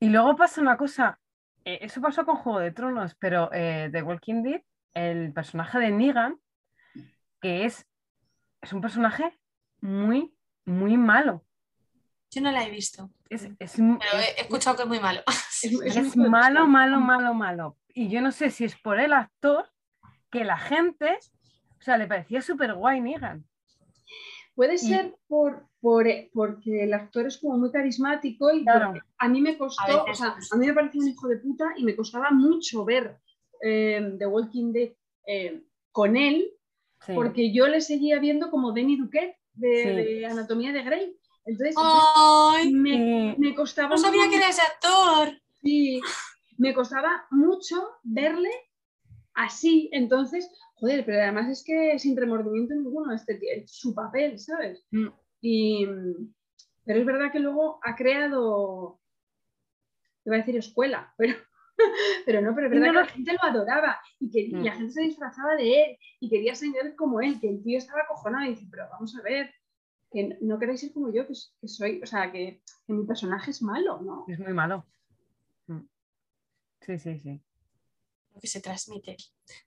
Y 0.01 0.09
luego 0.09 0.37
pasa 0.37 0.61
una 0.61 0.77
cosa, 0.77 1.19
eh, 1.65 1.79
eso 1.83 2.01
pasó 2.01 2.25
con 2.25 2.37
Juego 2.37 2.59
de 2.59 2.73
Tronos, 2.73 3.15
pero 3.15 3.51
eh, 3.53 3.89
de 3.91 4.03
Walking 4.03 4.43
Dead, 4.43 4.63
el 4.93 5.33
personaje 5.33 5.79
de 5.79 5.91
Negan, 5.91 6.39
que 7.41 7.65
es, 7.65 7.87
es 8.61 8.73
un 8.73 8.81
personaje 8.81 9.39
muy, 9.81 10.35
muy 10.65 10.97
malo. 10.97 11.45
Yo 12.31 12.43
no 12.43 12.51
la 12.51 12.65
he 12.65 12.71
visto, 12.71 13.11
Es, 13.29 13.49
pero 13.59 14.19
he 14.19 14.41
escuchado 14.41 14.77
que 14.77 14.83
es 14.83 14.89
muy 14.89 15.01
malo. 15.01 15.23
Es, 15.63 16.17
malo, 16.17 16.67
malo, 16.67 17.01
malo, 17.01 17.33
malo. 17.33 17.79
Y 17.95 18.09
yo 18.09 18.21
no 18.21 18.33
sé 18.33 18.51
si 18.51 18.65
es 18.65 18.77
por 18.77 19.01
el 19.01 19.13
actor 19.13 19.71
que 20.31 20.45
la 20.45 20.59
gente, 20.59 21.19
o 21.79 21.83
sea, 21.83 21.97
le 21.97 22.07
parecía 22.07 22.43
súper 22.43 22.75
guay 22.75 23.01
Negan. 23.01 23.47
Puede 24.55 24.79
ser 24.79 25.17
por, 25.27 25.67
por, 25.81 26.07
eh, 26.07 26.31
porque 26.33 26.85
el 26.85 26.95
actor 26.95 27.27
es 27.27 27.39
como 27.39 27.59
muy 27.59 27.71
carismático 27.73 28.53
y 28.53 28.63
Claro. 28.63 28.95
a 29.19 29.29
mí 29.29 29.41
me 29.41 29.59
costó, 29.59 29.83
A 30.07 30.11
o 30.11 30.15
sea, 30.15 30.37
a 30.53 30.57
mí 30.57 30.67
me 30.67 30.73
parecía 30.75 31.01
un 31.01 31.09
hijo 31.09 31.27
de 31.29 31.39
puta 31.39 31.67
y 31.77 31.85
me 31.85 31.97
costaba 31.97 32.31
mucho 32.31 32.85
ver 32.85 33.19
eh, 33.63 34.15
The 34.19 34.27
Walking 34.27 34.73
Dead 34.73 34.91
eh, 35.27 35.63
con 35.91 36.17
él, 36.17 36.51
Sí. 37.07 37.13
porque 37.15 37.53
yo 37.53 37.67
le 37.67 37.81
seguía 37.81 38.19
viendo 38.19 38.51
como 38.51 38.73
Denny 38.73 38.97
Duquette 38.97 39.37
de, 39.55 39.83
Sí. 39.83 39.89
de 39.91 40.27
Anatomía 40.27 40.73
de 40.73 40.83
Grey. 40.83 41.17
Entonces, 41.45 41.75
¡Ay! 41.79 42.73
me, 42.73 43.35
me 43.39 43.55
costaba 43.55 43.91
No 43.91 43.99
sabía 43.99 44.21
mucho- 44.25 44.31
que 44.31 44.37
era 44.39 44.49
ese 44.49 44.63
actor. 44.63 45.39
Sí, 45.63 46.01
me 46.57 46.73
costaba 46.75 47.27
mucho 47.31 47.77
verle 48.03 48.51
así. 49.35 49.91
Entonces, 49.93 50.49
joder, 50.85 51.05
pero 51.07 51.23
además 51.23 51.49
es 51.49 51.65
que 51.65 51.99
sin 51.99 52.15
remordimiento 52.15 52.75
ninguno, 52.75 53.15
este, 53.15 53.65
su 53.67 53.95
papel, 53.95 54.39
¿sabes? 54.39 54.87
Mm. 54.91 55.09
Y, 55.41 55.87
pero 56.85 57.01
es 57.01 57.07
verdad 57.07 57.33
que 57.33 57.41
luego 57.41 57.81
ha 57.83 57.97
creado, 57.97 59.01
iba 60.27 60.37
a 60.37 60.39
decir 60.39 60.57
escuela, 60.57 61.15
pero, 61.17 61.37
pero 62.27 62.43
no, 62.43 62.55
pero 62.55 62.67
es 62.67 62.73
verdad 62.73 62.87
no, 62.87 62.93
que 62.93 63.07
la 63.07 63.07
gente 63.07 63.33
lo 63.33 63.45
adoraba 63.45 63.99
y 64.21 64.31
que 64.31 64.41
y 64.41 64.55
Mm. 64.55 64.65
la 64.65 64.73
gente 64.73 64.93
se 64.93 65.03
disfrazaba 65.03 65.57
de 65.57 65.83
él 65.85 65.99
y 66.21 66.29
quería 66.29 66.55
ser 66.55 66.95
como 66.97 67.23
él, 67.23 67.41
que 67.41 67.49
el 67.49 67.63
tío 67.63 67.79
estaba 67.79 68.03
acojonado 68.03 68.45
y 68.45 68.51
dice, 68.51 68.67
pero 68.71 68.87
vamos 68.91 69.17
a 69.17 69.23
ver, 69.23 69.55
que 70.13 70.37
no 70.43 70.59
queréis 70.59 70.81
ser 70.83 70.93
como 70.93 71.11
yo, 71.15 71.27
que, 71.27 71.35
soy, 71.67 72.03
o 72.03 72.07
sea, 72.07 72.31
que, 72.31 72.61
que 72.87 72.93
mi 72.93 73.07
personaje 73.07 73.53
es 73.53 73.63
malo, 73.63 74.03
¿no? 74.03 74.27
Es 74.29 74.39
muy 74.39 74.53
malo. 74.53 74.85
Mm. 75.67 75.81
Sí, 76.83 76.99
sí, 76.99 77.19
sí. 77.21 77.41
Lo 78.35 78.41
que 78.41 78.49
se 78.49 78.61
transmite. 78.61 79.17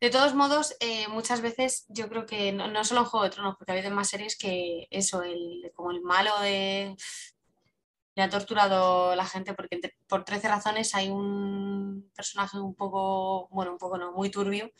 De 0.02 0.10
todos 0.10 0.36
modos, 0.36 0.76
eh, 0.82 1.08
muchas 1.08 1.40
veces 1.42 1.86
yo 1.88 2.10
creo 2.10 2.26
que 2.26 2.52
no, 2.52 2.68
no 2.68 2.84
solo 2.84 3.00
en 3.02 3.06
Juego 3.06 3.24
de 3.24 3.30
Tronos, 3.30 3.56
porque 3.58 3.72
ha 3.72 3.76
habido 3.76 3.92
más 3.92 4.10
series 4.10 4.38
que 4.38 4.88
eso, 4.92 5.24
el, 5.24 5.72
como 5.74 5.92
el 5.92 6.02
malo 6.02 6.38
de 6.42 6.96
le 8.16 8.24
ha 8.24 8.30
torturado 8.30 9.16
la 9.16 9.26
gente 9.26 9.54
porque 9.54 9.76
entre- 9.76 9.96
por 10.08 10.26
13 10.26 10.48
razones 10.50 10.96
hay 10.96 11.08
un 11.10 12.12
personaje 12.16 12.60
un 12.60 12.74
poco, 12.76 13.48
bueno, 13.52 13.72
un 13.74 13.78
poco 13.78 13.98
no, 14.00 14.12
muy 14.12 14.30
turbio 14.32 14.72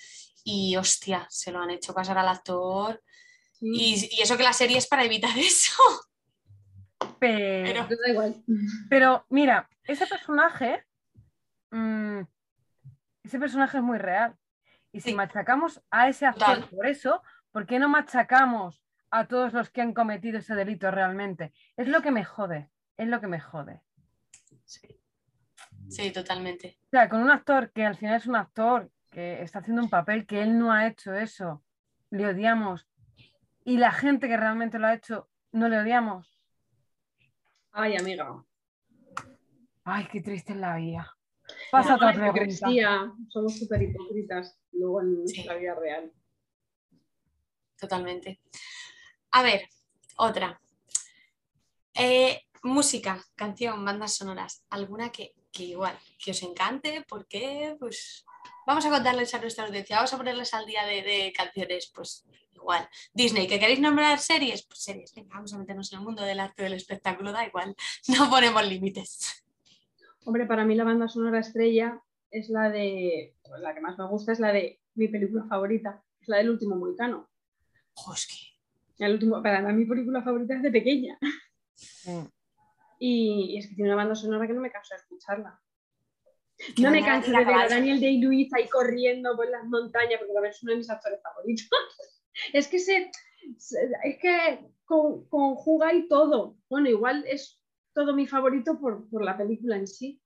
y 0.44 0.76
hostia, 0.76 1.28
se 1.30 1.52
lo 1.52 1.60
han 1.60 1.70
hecho 1.70 1.94
pasar 1.94 2.18
al 2.18 2.28
actor 2.28 3.02
Sí. 3.54 3.68
y, 3.74 4.16
y 4.18 4.22
eso 4.22 4.38
que 4.38 4.44
la 4.44 4.54
serie 4.54 4.78
es 4.80 4.88
para 4.88 5.04
evitar 5.06 5.32
eso. 5.38 5.74
Pero, 7.20 7.86
Pero 7.88 8.02
da 8.06 8.10
igual. 8.12 8.44
pero 8.90 9.26
mira, 9.30 9.70
ese 9.84 10.06
personaje, 10.08 10.84
mm, 11.72 12.22
ese 13.28 13.40
personaje 13.40 13.78
es 13.78 13.84
muy 13.84 13.98
real. 13.98 14.36
Y 14.92 15.02
si 15.02 15.10
Sí. 15.12 15.16
machacamos 15.16 15.84
a 15.92 16.10
ese 16.10 16.26
actor 16.26 16.56
Total. 16.56 16.70
por 16.70 16.88
eso, 16.88 17.22
¿por 17.52 17.66
qué 17.66 17.78
no 17.80 17.90
machacamos 17.90 18.84
a 19.12 19.26
todos 19.28 19.54
los 19.54 19.70
que 19.70 19.82
han 19.82 19.94
cometido 19.94 20.40
ese 20.40 20.56
delito 20.56 20.90
realmente? 20.92 21.54
Es 21.76 21.88
lo 21.88 22.02
que 22.02 22.12
me 22.12 22.24
jode, 22.26 22.70
es 22.98 23.08
lo 23.08 23.20
que 23.22 23.28
me 23.28 23.40
jode. 23.40 23.82
Sí, 24.66 24.88
Sí, 25.90 26.12
totalmente. 26.12 26.78
O 26.88 26.90
sea, 26.90 27.08
con 27.08 27.22
un 27.22 27.30
actor 27.32 27.72
que 27.72 27.86
al 27.86 27.96
final 27.96 28.16
es 28.18 28.28
un 28.28 28.36
actor 28.36 28.92
que 29.10 29.42
está 29.42 29.60
haciendo 29.60 29.82
un 29.82 29.90
papel 29.90 30.26
que 30.26 30.42
él 30.42 30.60
no 30.60 30.72
ha 30.74 30.86
hecho 30.88 31.14
eso, 31.14 31.64
le 32.10 32.28
odiamos. 32.28 32.88
Y 33.64 33.78
la 33.78 33.92
gente 33.92 34.28
que 34.28 34.36
realmente 34.38 34.80
lo 34.80 34.88
ha 34.88 34.94
hecho, 34.94 35.30
no 35.54 35.70
le 35.70 35.80
odiamos. 35.80 36.42
Ay, 37.72 37.96
amiga. 37.96 38.44
Ay, 39.86 40.08
qué 40.12 40.22
triste 40.22 40.52
es 40.54 40.60
la 40.60 40.76
vida. 40.76 41.17
Pasa 41.72 41.96
otra 41.96 42.14
hipocresía, 42.14 43.12
somos 43.30 43.58
súper 43.58 43.82
hipócritas 43.84 44.58
luego 44.72 45.02
en 45.02 45.28
Sí. 45.28 45.36
nuestra 45.38 45.56
vida 45.56 45.76
real. 45.76 46.12
totalmente. 47.80 48.40
A 49.32 49.44
ver, 49.44 49.68
otra. 50.18 50.60
Eh, 51.94 52.42
música, 52.64 53.24
canción, 53.36 53.84
bandas 53.86 54.16
sonoras. 54.16 54.64
¿Alguna 54.70 55.12
que, 55.12 55.36
que 55.52 55.64
igual, 55.64 55.98
que 56.24 56.32
os 56.32 56.42
encante? 56.44 57.04
¿Por 57.08 57.28
qué? 57.28 57.76
Pues 57.80 58.26
vamos 58.66 58.86
a 58.86 58.90
contarles 58.90 59.34
a 59.34 59.40
nuestra 59.42 59.66
audiencia, 59.66 59.98
vamos 59.98 60.14
a 60.14 60.18
ponerles 60.18 60.54
al 60.54 60.66
día 60.66 60.86
de, 60.86 61.02
de 61.04 61.34
canciones, 61.36 61.92
pues 61.94 62.26
igual. 62.54 62.88
Disney, 63.14 63.48
¿que 63.48 63.60
queréis 63.60 63.80
nombrar 63.80 64.20
series? 64.20 64.64
Pues 64.66 64.80
series, 64.80 65.14
venga, 65.14 65.36
vamos 65.36 65.54
a 65.54 65.58
meternos 65.60 65.92
en 65.94 66.00
el 66.00 66.06
mundo 66.06 66.24
del 66.24 66.40
arte 66.40 66.64
del 66.64 66.74
espectáculo, 66.74 67.32
da 67.32 67.46
igual, 67.46 67.76
no 68.08 68.30
ponemos 68.30 68.66
límites. 68.66 69.44
Hombre, 70.28 70.46
para 70.46 70.66
mí 70.66 70.76
la 70.76 70.84
banda 70.84 71.08
sonora 71.08 71.40
estrella 71.40 72.02
es 72.32 72.50
la 72.50 72.70
de, 72.70 73.36
pues 73.44 73.62
la 73.62 73.74
que 73.74 73.80
más 73.80 73.98
me 73.98 74.06
gusta 74.08 74.34
es 74.34 74.40
la 74.42 74.52
de 74.52 74.82
mi 74.96 75.08
película 75.08 75.46
favorita, 75.48 76.04
es 76.20 76.28
la 76.28 76.38
del 76.38 76.50
último 76.50 76.76
Vulcano. 76.78 77.30
Jo, 77.94 78.14
es 78.14 78.28
que- 78.28 79.06
El 79.06 79.14
último, 79.14 79.42
para 79.42 79.62
mí 79.62 79.74
mi 79.74 79.86
película 79.86 80.22
favorita 80.22 80.56
es 80.56 80.64
de 80.64 80.72
pequeña. 80.72 81.18
Sí. 81.76 82.12
Y, 83.00 83.54
y 83.54 83.58
es 83.60 83.68
que 83.70 83.76
tiene 83.76 83.90
una 83.92 83.96
banda 84.04 84.16
sonora 84.16 84.46
que 84.48 84.54
no 84.54 84.60
me 84.60 84.70
canso 84.72 84.96
de 84.96 85.00
escucharla. 85.02 85.62
Qué 86.76 86.82
No 86.82 86.92
me 86.92 87.06
canso 87.06 87.32
de 87.32 87.46
ver 87.46 87.56
a. 87.56 87.70
Daniel 87.70 88.02
Day-Lewis 88.02 88.52
ahí 88.54 88.68
corriendo 88.68 89.36
por 89.38 89.48
las 89.50 89.64
montañas, 89.66 90.18
porque 90.20 90.34
también 90.34 90.52
es 90.52 90.62
uno 90.64 90.72
de 90.74 90.78
mis 90.80 90.90
actores 90.90 91.22
favoritos. 91.22 91.70
es 92.54 92.68
que 92.68 92.80
se, 92.80 93.12
se- 93.58 93.92
es 94.04 94.18
que 94.20 94.68
con- 94.84 95.26
conjuga 95.30 95.94
y 95.94 96.08
todo. 96.10 96.58
Bueno, 96.70 96.90
igual 96.90 97.24
es 97.28 97.57
todo 97.98 98.14
mi 98.14 98.28
favorito 98.28 98.80
por, 98.80 99.10
por 99.10 99.24
la 99.24 99.36
película 99.36 99.76
en 99.76 99.88
sí, 99.88 100.22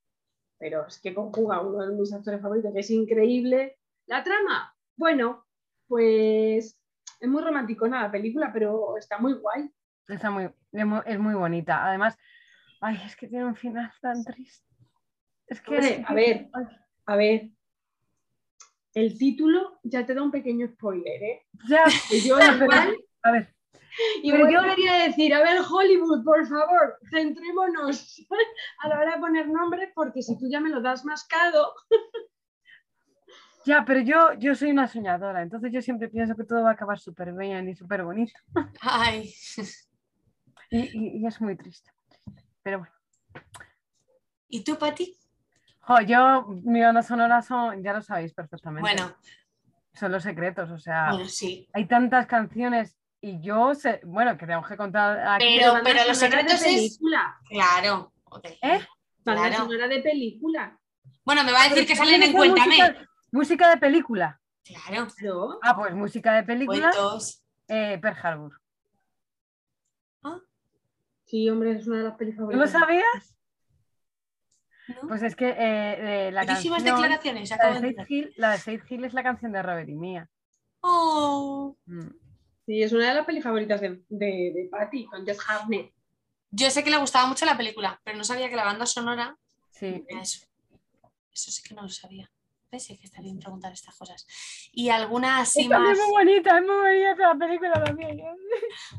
pero 0.58 0.86
es 0.88 1.00
que 1.00 1.14
conjuga 1.14 1.62
uno 1.62 1.88
de 1.88 1.96
mis 1.96 2.12
actores 2.12 2.42
favoritos, 2.42 2.74
que 2.74 2.82
es 2.82 2.90
increíble. 2.92 3.78
La 4.08 4.22
trama, 4.26 4.76
bueno, 4.98 5.46
pues 5.88 6.78
es 7.18 7.30
muy 7.30 7.42
romanticona 7.42 8.02
la 8.02 8.12
película, 8.12 8.52
pero 8.52 8.98
está 8.98 9.20
muy 9.20 9.36
guay. 9.36 9.72
Está 10.10 10.30
muy, 10.30 10.50
es 11.06 11.18
muy, 11.18 11.34
bonita. 11.34 11.88
Además, 11.88 12.18
ay, 12.82 13.00
es 13.06 13.16
que 13.16 13.30
tiene 13.30 13.46
un 13.46 13.56
final 13.56 13.90
tan 14.02 14.22
triste. 14.26 14.68
Es 15.48 15.62
que, 15.62 15.78
Hombre, 15.78 16.04
a 16.06 16.14
ver. 16.14 16.50
A 17.06 17.16
ver, 17.16 17.52
el 18.96 19.18
título 19.18 19.80
ya 19.84 20.06
te 20.06 20.14
da 20.14 20.24
un 20.24 20.32
pequeño 20.32 20.68
spoiler, 20.68 21.24
¿eh? 21.24 21.46
ya, 21.70 21.86
yo 22.10 22.38
igual, 22.68 22.98
a 23.24 23.32
ver, 23.32 23.56
pero 24.24 24.50
yo- 24.50 24.62
debería 24.62 24.94
decir, 24.94 25.34
a 25.34 25.40
ver, 25.40 25.60
Hollywood, 25.70 26.24
por 26.24 26.46
favor, 26.48 26.98
centrémonos 27.10 28.26
a 28.84 28.88
la 28.88 29.00
hora 29.00 29.16
de 29.16 29.20
poner 29.22 29.48
nombres, 29.48 29.90
porque 29.96 30.22
si 30.22 30.38
tú 30.38 30.48
ya 30.50 30.60
me 30.60 30.70
lo 30.70 30.82
das 30.82 31.04
mascado, 31.06 31.74
ya, 33.66 33.86
pero 33.86 34.00
yo, 34.00 34.34
yo 34.40 34.56
soy 34.56 34.72
una 34.72 34.88
soñadora, 34.88 35.42
entonces 35.44 35.72
yo 35.72 35.82
siempre 35.82 36.10
pienso 36.10 36.36
que 36.36 36.44
todo 36.46 36.64
va 36.64 36.70
a 36.72 36.74
acabar 36.74 36.98
súper 37.00 37.32
bien 37.34 37.70
y 37.70 37.76
súper 37.76 38.04
bonito. 38.04 38.34
Ay, 38.82 39.32
Y, 40.72 40.80
y- 40.80 41.18
y 41.22 41.26
es 41.28 41.40
muy 41.42 41.56
triste. 41.56 41.92
Pero 42.64 42.80
bueno. 42.80 42.94
¿y 44.48 44.64
tú, 44.64 44.78
Pati? 44.78 45.18
Yo, 46.08 46.46
mi 46.64 46.82
banda 46.82 47.04
sonora 47.04 47.42
son, 47.42 47.84
ya 47.84 47.94
lo 47.94 48.02
sabéis 48.02 48.34
perfectamente. 48.34 48.82
Bueno, 48.82 49.14
Son 49.94 50.12
los 50.12 50.24
secretos, 50.24 50.72
o 50.72 50.80
sea, 50.80 51.10
bueno, 51.12 51.28
sí. 51.28 51.68
hay 51.74 51.86
tantas 51.86 52.26
canciones 52.28 52.98
y 53.22 53.40
yo 53.42 53.74
sé, 53.76 54.02
bueno, 54.04 54.32
que 54.38 54.46
tenemos 54.46 54.68
que 54.68 54.76
contar 54.76 55.20
aquí. 55.28 55.58
Pero- 55.60 55.76
pero 55.84 56.00
los 56.08 56.18
secretos 56.18 56.60
de 56.62 56.86
es- 56.86 57.00
Claro. 57.50 58.12
ok. 58.26 58.46
¿Eh? 58.62 58.86
banda 59.24 59.48
Claro. 59.50 59.64
sonora 59.66 59.88
de 59.88 60.02
película. 60.02 60.78
Bueno, 61.24 61.44
me 61.44 61.52
va 61.52 61.62
a 61.66 61.70
decir 61.70 61.86
que 61.88 61.96
salen 61.96 62.24
en 62.24 62.34
Cuéntame. 62.34 62.66
Música, 62.78 63.08
música 63.32 63.70
de 63.70 63.78
película. 63.78 64.42
Claro. 64.64 65.08
Ah, 65.62 65.76
pues 65.76 65.94
música 65.94 66.34
de 66.34 66.44
película, 66.44 66.90
Cuentos. 66.92 67.44
eh, 67.68 68.00
Pearl 68.02 68.18
Harbor. 68.24 68.62
Sí, 71.26 71.50
hombre, 71.50 71.72
es 71.78 71.88
una 71.88 72.00
de 72.00 72.04
las 72.04 72.16
pelis 72.18 72.36
¿No 72.36 72.42
lo 72.48 72.52
favoritas. 72.68 72.72
sabías? 72.82 73.38
¿no? 75.02 75.08
Pues 75.08 75.24
es 75.24 75.36
que 75.36 75.48
eh, 75.50 76.28
eh, 76.28 76.32
la 76.34 76.44
Buenísimas 76.44 76.84
canción, 76.84 77.02
declaraciones. 77.02 77.50
la 77.50 77.80
de. 77.80 78.06
Hill, 78.10 78.34
la 78.36 78.58
de 78.58 78.82
Hill 78.90 79.06
es 79.06 79.14
la 79.14 79.24
canción 79.24 79.52
de 79.54 79.62
Robert 79.62 79.88
y 79.88 79.96
mía. 79.96 80.28
Oh. 80.82 81.78
Mm. 81.86 82.10
Sí, 82.66 82.84
es 82.84 82.92
una 82.92 83.10
de 83.10 83.16
las 83.16 83.26
pelis 83.26 83.44
favoritas 83.44 83.82
de, 83.82 84.02
de, 84.10 84.52
de 84.56 84.68
Patty, 84.72 85.06
con 85.06 85.26
Jess 85.26 85.40
Hartnett. 85.48 85.92
Yo 86.52 86.70
sé 86.70 86.84
que 86.84 86.92
le 86.92 86.98
gustaba 86.98 87.28
mucho 87.28 87.46
la 87.46 87.58
película, 87.58 88.00
pero 88.04 88.18
no 88.18 88.24
sabía 88.24 88.50
que 88.50 88.56
la 88.56 88.66
banda 88.66 88.86
sonora 88.86 89.38
Sí, 89.72 90.06
era 90.08 90.22
eso. 90.22 90.46
Eso 91.34 91.50
sí 91.50 91.64
que 91.64 91.74
no 91.74 91.82
lo 91.82 91.90
sabía. 91.90 92.30
¿Ves? 92.72 92.84
Sí 92.84 92.98
que 92.98 93.06
está 93.06 93.22
bien 93.22 93.40
preguntar 93.40 93.74
estas 93.74 93.98
cosas. 93.98 94.26
Y 94.72 94.90
alguna 94.90 95.40
así 95.40 95.64
es 95.64 95.70
más. 95.70 95.98
muy 95.98 96.10
bonita, 96.12 96.58
es 96.58 96.66
muy 96.66 96.76
bonita 96.76 97.34
la 97.34 97.36
película 97.36 97.84
también. 97.84 98.20
¿eh? 98.20 98.36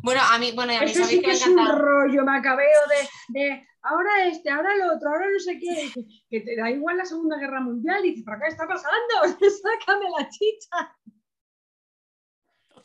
Bueno, 0.03 0.21
a 0.29 0.39
mí, 0.39 0.53
bueno, 0.55 0.73
y 0.73 0.77
a 0.77 0.81
mí 0.81 0.91
Eso 0.91 1.05
sí 1.05 1.17
que 1.17 1.23
que 1.23 1.27
me 1.29 1.33
es 1.35 1.47
un 1.47 1.67
rollo 1.67 2.25
macabeo 2.25 2.81
de, 2.89 3.41
de 3.41 3.67
ahora 3.83 4.27
este, 4.27 4.51
ahora 4.51 4.75
el 4.75 4.83
otro, 4.83 5.09
ahora 5.09 5.27
no 5.31 5.39
sé 5.39 5.59
qué, 5.59 5.91
que, 5.95 6.05
que 6.29 6.41
te 6.41 6.57
da 6.57 6.71
igual 6.71 6.99
la 6.99 7.05
Segunda 7.05 7.39
Guerra 7.39 7.61
Mundial 7.61 8.05
y 8.05 8.11
dices, 8.11 8.25
¿pero 8.27 8.39
qué 8.43 8.49
está 8.49 8.67
pasando? 8.67 9.39
Sácame 9.63 10.07
la 10.19 10.29
chicha. 10.29 10.97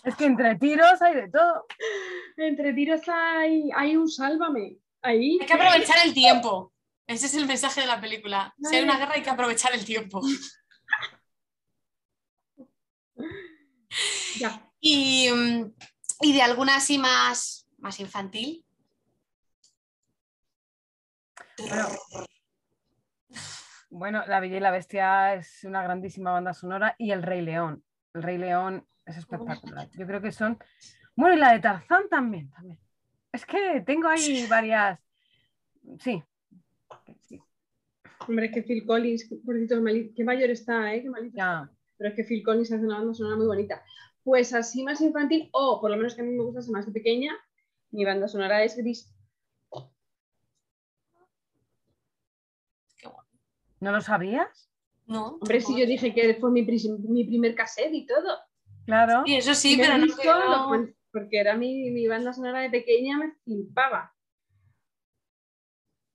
Es 0.03 0.15
que 0.15 0.25
entre 0.25 0.55
tiros 0.55 1.01
hay 1.01 1.15
de 1.15 1.29
todo. 1.29 1.65
Entre 2.37 2.73
tiros 2.73 3.01
hay, 3.07 3.69
hay 3.75 3.95
un 3.95 4.07
sálvame. 4.09 4.77
Ahí. 5.01 5.37
Hay 5.39 5.47
que 5.47 5.53
aprovechar 5.53 5.97
el 6.05 6.13
tiempo. 6.13 6.73
Ese 7.07 7.27
es 7.27 7.35
el 7.35 7.45
mensaje 7.45 7.81
de 7.81 7.87
la 7.87 8.01
película. 8.01 8.53
Si 8.61 8.75
hay 8.75 8.83
una 8.83 8.97
guerra 8.97 9.13
hay 9.15 9.23
que 9.23 9.29
aprovechar 9.29 9.73
el 9.73 9.85
tiempo. 9.85 10.21
Ya. 14.39 14.71
Y, 14.79 15.31
mm, 15.31 15.73
y 16.21 16.33
de 16.33 16.41
alguna 16.43 16.75
así 16.75 16.99
más, 16.99 17.67
más 17.79 17.99
infantil. 17.99 18.63
Bueno, 21.57 21.87
Bueno, 23.89 24.23
La 24.27 24.39
Bella 24.39 24.57
y 24.57 24.59
la 24.59 24.71
Bestia 24.71 25.33
es 25.33 25.63
una 25.63 25.81
grandísima 25.81 26.31
banda 26.31 26.53
sonora 26.53 26.95
y 26.99 27.11
El 27.11 27.23
Rey 27.23 27.41
León. 27.41 27.83
El 28.13 28.23
Rey 28.23 28.37
León 28.37 28.87
es 29.07 29.17
espectacular. 29.17 29.89
Yo 29.97 30.05
creo 30.05 30.21
que 30.21 30.31
son. 30.31 30.59
Bueno, 31.15 31.35
y 31.35 31.39
la 31.39 31.53
de 31.53 31.59
Tarzán 31.59 32.09
también. 32.09 32.51
también. 32.51 32.77
Es 33.31 33.45
que 33.45 33.81
tengo 33.85 34.07
ahí 34.07 34.45
varias. 34.47 34.99
Sí. 35.99 36.23
Sí, 37.21 37.41
Hombre, 38.27 38.47
es 38.47 38.53
que 38.53 38.63
Phil 38.63 38.85
Collins, 38.85 39.29
por 39.45 39.55
cierto, 39.55 39.83
qué 40.15 40.23
mayor 40.23 40.49
está, 40.49 40.93
¿eh? 40.93 41.01
Qué 41.01 41.09
malito 41.09 41.37
ya. 41.37 41.71
pero 41.97 42.09
es 42.09 42.15
que 42.15 42.23
Phil 42.23 42.43
Collins 42.43 42.71
hace 42.71 42.85
una 42.85 42.97
banda 42.97 43.13
sonora 43.13 43.37
muy 43.37 43.45
bonita. 43.45 43.83
Pues 44.23 44.53
así 44.53 44.83
más 44.83 44.99
infantil, 45.01 45.49
o 45.53 45.79
por 45.79 45.89
lo 45.89 45.97
menos 45.97 46.15
que 46.15 46.21
a 46.21 46.25
mí 46.25 46.31
me 46.31 46.43
gusta 46.43 46.61
ser 46.61 46.73
más 46.73 46.85
de 46.85 46.91
pequeña, 46.91 47.33
mi 47.91 48.03
banda 48.03 48.27
sonora 48.27 48.63
es 48.63 48.75
gris. 48.75 49.13
Qué. 52.97 53.07
¿No 53.79 53.91
lo 53.91 54.01
sabías? 54.01 54.69
No. 55.05 55.37
Hombre, 55.39 55.61
si 55.61 55.67
tampoco. 55.67 55.79
yo 55.79 55.87
dije 55.87 56.13
que 56.13 56.35
fue 56.35 56.51
mi, 56.51 56.63
mi 56.63 57.23
primer 57.25 57.55
cassette 57.55 57.93
y 57.93 58.05
todo. 58.05 58.37
Claro. 58.87 59.23
Sí, 59.25 59.35
eso 59.35 59.53
sí, 59.53 59.75
pero 59.77 59.97
no, 59.97 60.05
no- 60.05 60.69
cuen- 60.69 60.95
porque 61.11 61.39
era 61.39 61.55
mi, 61.57 61.91
mi 61.91 62.07
banda 62.07 62.31
sonora 62.31 62.61
de 62.61 62.69
pequeña, 62.69 63.17
me 63.17 63.33
flipaba. 63.43 64.15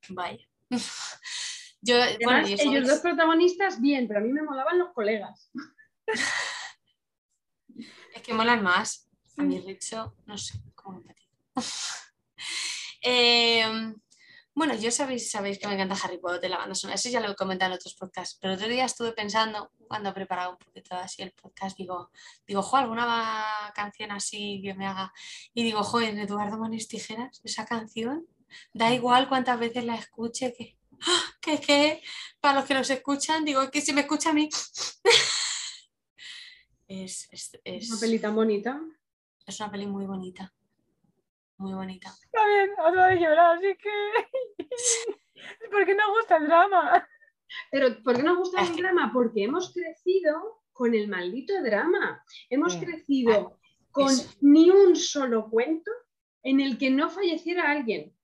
Vaya. 0.09 0.49
Yo, 1.85 1.97
Además, 2.01 2.19
bueno, 2.23 2.47
yo 2.49 2.55
ellos 2.61 2.87
dos 2.89 3.01
protagonistas, 3.01 3.81
bien, 3.81 4.07
pero 4.09 4.21
a 4.21 4.23
mí 4.23 4.33
me 4.33 4.43
molaban 4.43 4.79
los 4.79 4.93
colegas. 4.93 5.51
Es 8.15 8.23
que 8.23 8.35
molan 8.35 8.63
más. 8.63 9.09
A 9.39 9.43
mí 9.43 9.59
Richo, 9.61 10.15
no 10.27 10.37
sé, 10.39 10.55
como 10.75 10.99
un 10.99 11.05
patito. 11.05 11.33
Eh, 13.03 13.65
bueno, 14.55 14.75
yo 14.75 14.91
sabéis, 14.91 15.31
sabéis 15.31 15.59
que 15.59 15.67
me 15.67 15.75
encanta 15.75 15.97
Harry 16.05 16.19
Potter, 16.19 16.51
la 16.51 16.59
banda 16.59 16.75
sonora. 16.75 16.95
Eso 16.97 17.09
ya 17.09 17.21
lo 17.21 17.31
he 17.31 17.35
comentado 17.37 17.71
en 17.73 17.77
otros 17.77 17.95
podcasts. 17.95 18.37
Pero 18.41 18.55
otro 18.55 18.69
día 18.69 18.85
estuve 18.85 19.13
pensando, 19.13 19.71
cuando 19.89 20.13
preparaba 20.13 20.51
un 20.53 20.59
poquito 20.59 20.95
así 20.97 21.23
el 21.23 21.33
podcast, 21.33 21.77
digo, 21.79 22.11
digo, 22.47 22.63
jo, 22.63 22.77
alguna 22.77 23.73
canción 23.75 24.11
así 24.13 24.61
que 24.63 24.75
me 24.75 24.87
haga. 24.87 25.13
Y 25.55 25.63
digo, 25.63 25.83
jo, 25.83 26.01
en 26.01 26.19
Eduardo 26.19 26.59
Manos 26.59 26.87
Tijeras, 26.89 27.41
esa 27.45 27.65
canción, 27.65 28.27
da 28.75 28.93
igual 28.93 29.29
cuántas 29.29 29.59
veces 29.59 29.85
la 29.85 29.95
escuche, 29.95 30.53
que, 30.57 30.79
¡ah! 31.01 31.23
que, 31.41 31.59
que 31.61 32.03
para 32.41 32.59
los 32.61 32.65
que 32.69 32.75
nos 32.75 32.91
escuchan, 32.91 33.45
digo, 33.45 33.71
que 33.71 33.81
si 33.81 33.93
me 33.93 34.03
escucha 34.03 34.31
a 34.31 34.35
mí. 34.35 34.49
Es, 36.89 37.27
es, 37.31 37.59
es- 37.65 37.91
Una 37.91 38.01
peli 38.01 38.19
tan 38.19 38.35
bonita. 38.35 38.79
es 39.47 39.61
una 39.61 39.71
peli 39.71 39.87
muy 39.87 40.05
bonita. 40.05 40.53
Muy 41.59 41.75
bonita. 41.75 42.09
Está 42.25 42.47
bien, 42.47 42.71
acabo 42.73 43.07
de 43.07 43.17
llorar, 43.21 43.57
así 43.57 43.77
que. 43.77 43.91
Es 45.35 45.69
porque 45.71 45.95
no 45.95 46.13
gusta 46.15 46.37
el 46.37 46.47
drama. 46.47 47.09
Pero 47.73 48.01
¿por 48.05 48.17
qué 48.17 48.23
nos 48.23 48.39
gusta 48.39 48.63
el 48.63 48.77
drama? 48.77 49.11
Porque 49.13 49.43
hemos 49.45 49.73
crecido 49.73 50.63
con 50.73 50.95
el 50.95 51.09
maldito 51.09 51.61
drama. 51.63 52.25
Hemos 52.49 52.75
Sí. 52.75 52.81
crecido 52.81 53.59
con 53.91 54.11
eso. 54.11 54.31
ni 54.41 54.71
un 54.71 54.95
solo 54.95 55.51
cuento 55.51 55.91
en 56.45 56.61
el 56.61 56.79
que 56.79 56.91
no 56.91 57.11
falleciera 57.11 57.71
alguien. 57.71 58.17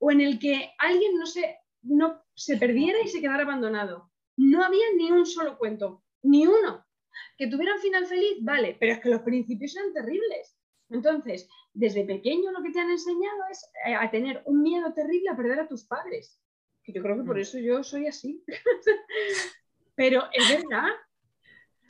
O 0.00 0.10
en 0.10 0.20
el 0.20 0.38
que 0.38 0.70
alguien 0.78 1.18
no 1.18 1.24
se, 1.26 1.58
no 1.82 2.22
se 2.34 2.58
perdiera 2.58 3.00
y 3.02 3.08
se 3.08 3.20
quedara 3.22 3.42
abandonado. 3.44 4.10
No 4.36 4.62
había 4.62 4.84
ni 4.96 5.10
un 5.10 5.24
solo 5.24 5.56
cuento. 5.56 6.04
Ni 6.22 6.46
uno. 6.46 6.86
Que 7.38 7.46
tuviera 7.48 7.74
un 7.74 7.80
final 7.80 8.04
feliz, 8.06 8.36
vale, 8.42 8.76
pero 8.78 8.92
es 8.92 9.00
que 9.00 9.08
los 9.08 9.22
principios 9.22 9.74
eran 9.76 9.92
terribles. 9.94 10.57
Entonces, 10.90 11.48
desde 11.74 12.04
pequeño 12.04 12.50
lo 12.52 12.62
que 12.62 12.70
te 12.70 12.80
han 12.80 12.90
enseñado 12.90 13.42
es 13.50 13.70
eh, 13.86 13.94
a 13.94 14.10
tener 14.10 14.42
un 14.46 14.62
miedo 14.62 14.92
terrible 14.94 15.28
a 15.30 15.36
perder 15.36 15.60
a 15.60 15.68
tus 15.68 15.84
padres. 15.84 16.40
Que 16.82 16.92
yo 16.92 17.02
creo 17.02 17.16
que 17.16 17.24
por 17.24 17.36
Mm. 17.36 17.40
eso 17.40 17.58
yo 17.58 17.82
soy 17.82 18.06
así. 18.06 18.42
Pero 19.94 20.24
es 20.32 20.48
verdad. 20.48 20.88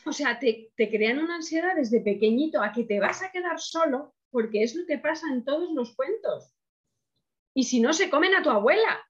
O 0.06 0.12
sea, 0.12 0.38
te, 0.38 0.72
te 0.76 0.88
crean 0.90 1.18
una 1.18 1.36
ansiedad 1.36 1.74
desde 1.76 2.00
pequeñito 2.00 2.62
a 2.62 2.72
que 2.72 2.84
te 2.84 2.98
vas 3.00 3.22
a 3.22 3.30
quedar 3.30 3.60
solo, 3.60 4.14
porque 4.30 4.62
es 4.62 4.74
lo 4.74 4.86
que 4.86 4.98
pasa 4.98 5.26
en 5.32 5.44
todos 5.44 5.70
los 5.72 5.94
cuentos. 5.94 6.54
Y 7.54 7.64
si 7.64 7.80
no, 7.80 7.92
se 7.92 8.08
comen 8.08 8.34
a 8.34 8.42
tu 8.42 8.50
abuela. 8.50 9.00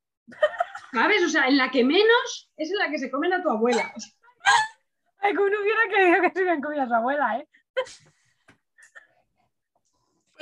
¿Sabes? 0.92 1.22
O 1.24 1.28
sea, 1.28 1.46
en 1.48 1.56
la 1.56 1.70
que 1.70 1.84
menos 1.84 2.50
es 2.56 2.70
en 2.70 2.78
la 2.78 2.90
que 2.90 2.98
se 2.98 3.10
comen 3.10 3.32
a 3.32 3.42
tu 3.42 3.50
abuela. 3.50 3.92
Ay, 5.20 5.32
que 5.32 5.38
uno 5.38 5.60
hubiera 5.60 5.80
creído 5.90 6.22
que 6.22 6.30
se 6.30 6.40
habían 6.40 6.60
comido 6.62 6.82
a 6.82 6.88
su 6.88 6.94
abuela, 6.94 7.38
¿eh? 7.38 7.48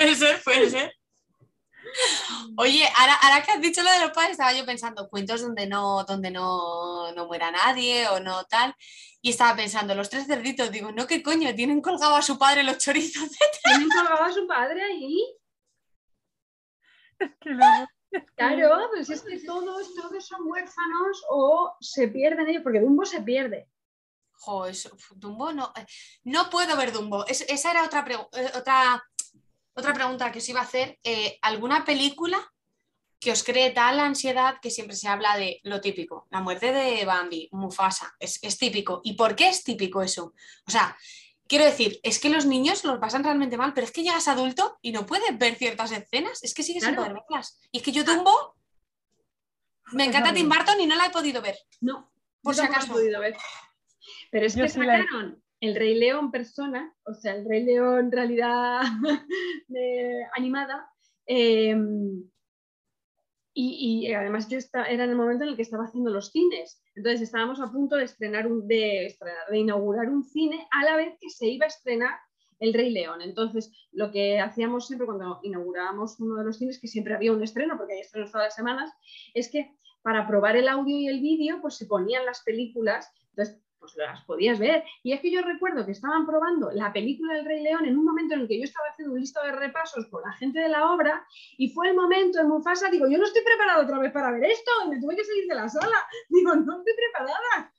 Puede 0.06 0.16
ser, 0.16 0.42
puede 0.44 0.70
ser. 0.70 0.94
Oye, 2.58 2.86
ahora, 2.96 3.14
ahora 3.22 3.42
que 3.42 3.52
has 3.52 3.60
dicho 3.60 3.82
lo 3.82 3.90
de 3.90 4.00
los 4.00 4.10
padres, 4.12 4.32
estaba 4.32 4.52
yo 4.52 4.64
pensando 4.66 5.08
cuentos 5.08 5.40
donde 5.42 5.66
no, 5.66 6.04
donde 6.04 6.30
no, 6.30 7.12
no 7.12 7.26
muera 7.26 7.50
nadie 7.50 8.06
o 8.08 8.20
no 8.20 8.44
tal. 8.44 8.74
Y 9.20 9.30
estaba 9.30 9.56
pensando, 9.56 9.94
los 9.94 10.08
tres 10.10 10.26
cerditos, 10.26 10.70
digo, 10.70 10.92
no, 10.92 11.06
¿qué 11.06 11.22
coño? 11.22 11.52
Tienen 11.54 11.80
colgado 11.80 12.14
a 12.14 12.22
su 12.22 12.38
padre 12.38 12.62
los 12.62 12.78
chorizos. 12.78 13.28
Tienen 13.64 13.88
colgado 13.88 14.24
a 14.24 14.32
su 14.32 14.46
padre 14.46 14.82
ahí. 14.82 15.36
Es 17.18 17.30
que 17.40 17.50
luego- 17.50 17.86
Claro, 18.36 18.88
pues 18.94 19.10
es 19.10 19.22
que 19.22 19.40
todos, 19.40 19.94
todos 19.94 20.26
son 20.26 20.40
huérfanos 20.44 21.22
o 21.28 21.76
se 21.80 22.08
pierden 22.08 22.48
ellos, 22.48 22.62
porque 22.62 22.80
Dumbo 22.80 23.04
se 23.04 23.20
pierde. 23.20 23.68
Jo, 24.38 24.66
eso, 24.66 24.96
Dumbo 25.16 25.52
no. 25.52 25.72
eh, 25.76 25.84
No 26.24 26.48
puedo 26.48 26.76
ver 26.76 26.92
Dumbo. 26.92 27.26
Es- 27.26 27.44
esa 27.48 27.72
era 27.72 27.84
otra, 27.84 28.06
eh, 28.32 28.52
otra, 28.54 29.02
otra 29.76 29.92
pregunta 29.92 30.32
que 30.32 30.38
os 30.38 30.48
iba 30.48 30.60
a 30.60 30.64
hacer. 30.64 30.98
Eh, 31.04 31.38
¿Alguna 31.42 31.84
película 31.84 32.38
que 33.20 33.30
os 33.32 33.42
cree 33.44 33.70
tal 33.70 34.00
ansiedad 34.00 34.56
que 34.60 34.70
siempre 34.70 34.96
se 34.96 35.08
habla 35.08 35.36
de 35.36 35.60
lo 35.64 35.80
típico? 35.80 36.26
La 36.30 36.40
muerte 36.40 36.72
de 36.72 37.04
Bambi, 37.04 37.48
Mufasa, 37.52 38.14
es, 38.18 38.38
es 38.42 38.58
típico. 38.58 39.00
¿Y 39.04 39.14
por 39.14 39.36
qué 39.36 39.48
es 39.48 39.62
típico 39.64 40.02
eso? 40.02 40.34
O 40.66 40.70
sea, 40.70 40.96
quiero 41.46 41.64
decir, 41.64 42.00
es 42.02 42.18
que 42.18 42.28
los 42.30 42.46
niños 42.46 42.84
lo 42.84 42.98
pasan 43.00 43.22
realmente 43.24 43.56
mal, 43.56 43.72
pero 43.74 43.84
es 43.86 43.92
que 43.92 44.02
llegas 44.02 44.28
adulto 44.28 44.78
y 44.82 44.92
no 44.92 45.06
puedes 45.06 45.36
ver 45.38 45.54
ciertas 45.56 45.92
escenas. 45.92 46.42
Es 46.42 46.54
que 46.54 46.62
sigues 46.62 46.82
sin 46.84 46.94
Claro. 46.94 47.10
poder 47.12 47.22
verlas. 47.28 47.58
Y 47.70 47.78
es 47.78 47.82
que 47.84 47.92
yo 47.92 48.02
Dumbo. 48.04 48.56
Me 49.92 50.02
Es 50.04 50.08
encanta 50.08 50.32
Tim. 50.34 50.48
Burton 50.48 50.80
y 50.80 50.86
no 50.86 50.96
la 50.96 51.06
he 51.06 51.10
podido 51.10 51.40
ver. 51.40 51.56
No, 51.80 52.10
Por 52.42 52.54
si 52.54 52.62
tampoco 52.62 52.72
lo 52.72 52.74
he 52.74 52.76
acaso. 52.78 52.92
podido 52.94 53.20
ver. 53.20 53.36
Pero 54.30 54.46
es 54.46 54.54
Yo 54.56 54.62
que 54.64 54.68
sí 54.68 54.78
sacaron 54.78 55.42
el 55.60 55.74
Rey 55.74 55.94
León 55.94 56.30
persona, 56.30 56.94
o 57.04 57.14
sea, 57.14 57.34
el 57.34 57.48
Rey 57.48 57.64
León 57.64 58.12
realidad 58.12 58.82
animada. 60.36 60.88
eh, 61.26 61.74
y, 63.58 64.12
además 64.12 64.48
yo 64.48 64.58
era 64.74 64.90
en 64.90 65.00
el 65.00 65.16
momento 65.16 65.44
en 65.44 65.50
el 65.50 65.56
que 65.56 65.62
estaba 65.62 65.84
haciendo 65.84 66.10
los 66.10 66.30
cines. 66.30 66.82
Entonces 66.94 67.22
estábamos 67.22 67.58
a 67.58 67.72
punto 67.72 67.96
de 67.96 68.04
estrenar 68.04 68.46
un, 68.46 68.68
de 68.68 69.16
inaugurar 69.54 70.10
un 70.10 70.24
cine 70.24 70.68
a 70.70 70.84
la 70.84 70.96
vez 70.96 71.16
que 71.18 71.30
se 71.30 71.46
iba 71.46 71.64
a 71.64 71.68
estrenar 71.68 72.18
el 72.58 72.74
Rey 72.74 72.90
León. 72.90 73.22
Entonces, 73.22 73.72
lo 73.92 74.10
que 74.10 74.40
hacíamos 74.40 74.86
siempre 74.86 75.06
cuando 75.06 75.40
inaugurábamos 75.42 76.20
uno 76.20 76.36
de 76.36 76.44
los 76.44 76.58
cines, 76.58 76.78
que 76.78 76.86
siempre 76.86 77.14
había 77.14 77.32
un 77.32 77.42
estreno, 77.42 77.78
porque 77.78 77.94
hay 77.94 78.00
estrenos 78.00 78.30
todas 78.30 78.48
las 78.48 78.54
semanas, 78.54 78.92
es 79.32 79.50
que 79.50 79.74
para 80.02 80.26
probar 80.26 80.56
el 80.56 80.68
audio 80.68 80.94
y 80.94 81.08
el 81.08 81.20
vídeo, 81.20 81.60
pues 81.62 81.76
se 81.76 81.86
ponían 81.86 82.26
las 82.26 82.42
películas, 82.42 83.10
entonces 83.30 83.58
pues 83.87 83.96
las 83.96 84.25
podías 84.25 84.59
ver. 84.59 84.85
Y 85.03 85.12
es 85.12 85.20
que 85.20 85.31
yo 85.31 85.42
recuerdo 85.42 85.87
que 85.87 85.92
estaban 85.92 86.27
probando 86.27 86.70
la 86.72 86.92
película 86.92 87.35
del 87.35 87.44
Rey 87.44 87.62
León 87.62 87.85
en 87.85 87.96
un 87.96 88.05
momento 88.05 88.35
en 88.35 88.40
el 88.40 88.49
que 88.49 88.59
yo 88.59 88.64
estaba 88.64 88.88
haciendo 88.88 89.14
un 89.14 89.20
listado 89.20 89.46
de 89.46 89.53
repasos 89.53 90.07
con 90.11 90.22
la 90.22 90.33
gente 90.33 90.59
de 90.61 90.68
la 90.68 90.90
obra 90.90 91.25
y 91.57 91.70
fue 91.70 91.88
el 91.88 91.94
momento 91.94 92.40
en 92.40 92.49
Mufasa, 92.49 92.90
digo, 92.90 93.07
yo 93.09 93.18
no 93.18 93.25
estoy 93.25 93.42
preparada 93.42 93.83
otra 93.83 93.99
vez 93.99 94.12
para 94.12 94.33
ver 94.33 94.44
esto 94.44 94.70
y 94.85 94.88
me 94.90 95.01
tuve 95.01 95.16
que 95.16 95.25
salir 95.25 95.46
de 95.46 95.55
la 95.55 95.68
sala. 95.68 95.96
Digo, 96.29 96.55
no 96.55 96.79
estoy 96.79 96.94
preparada 96.94 97.72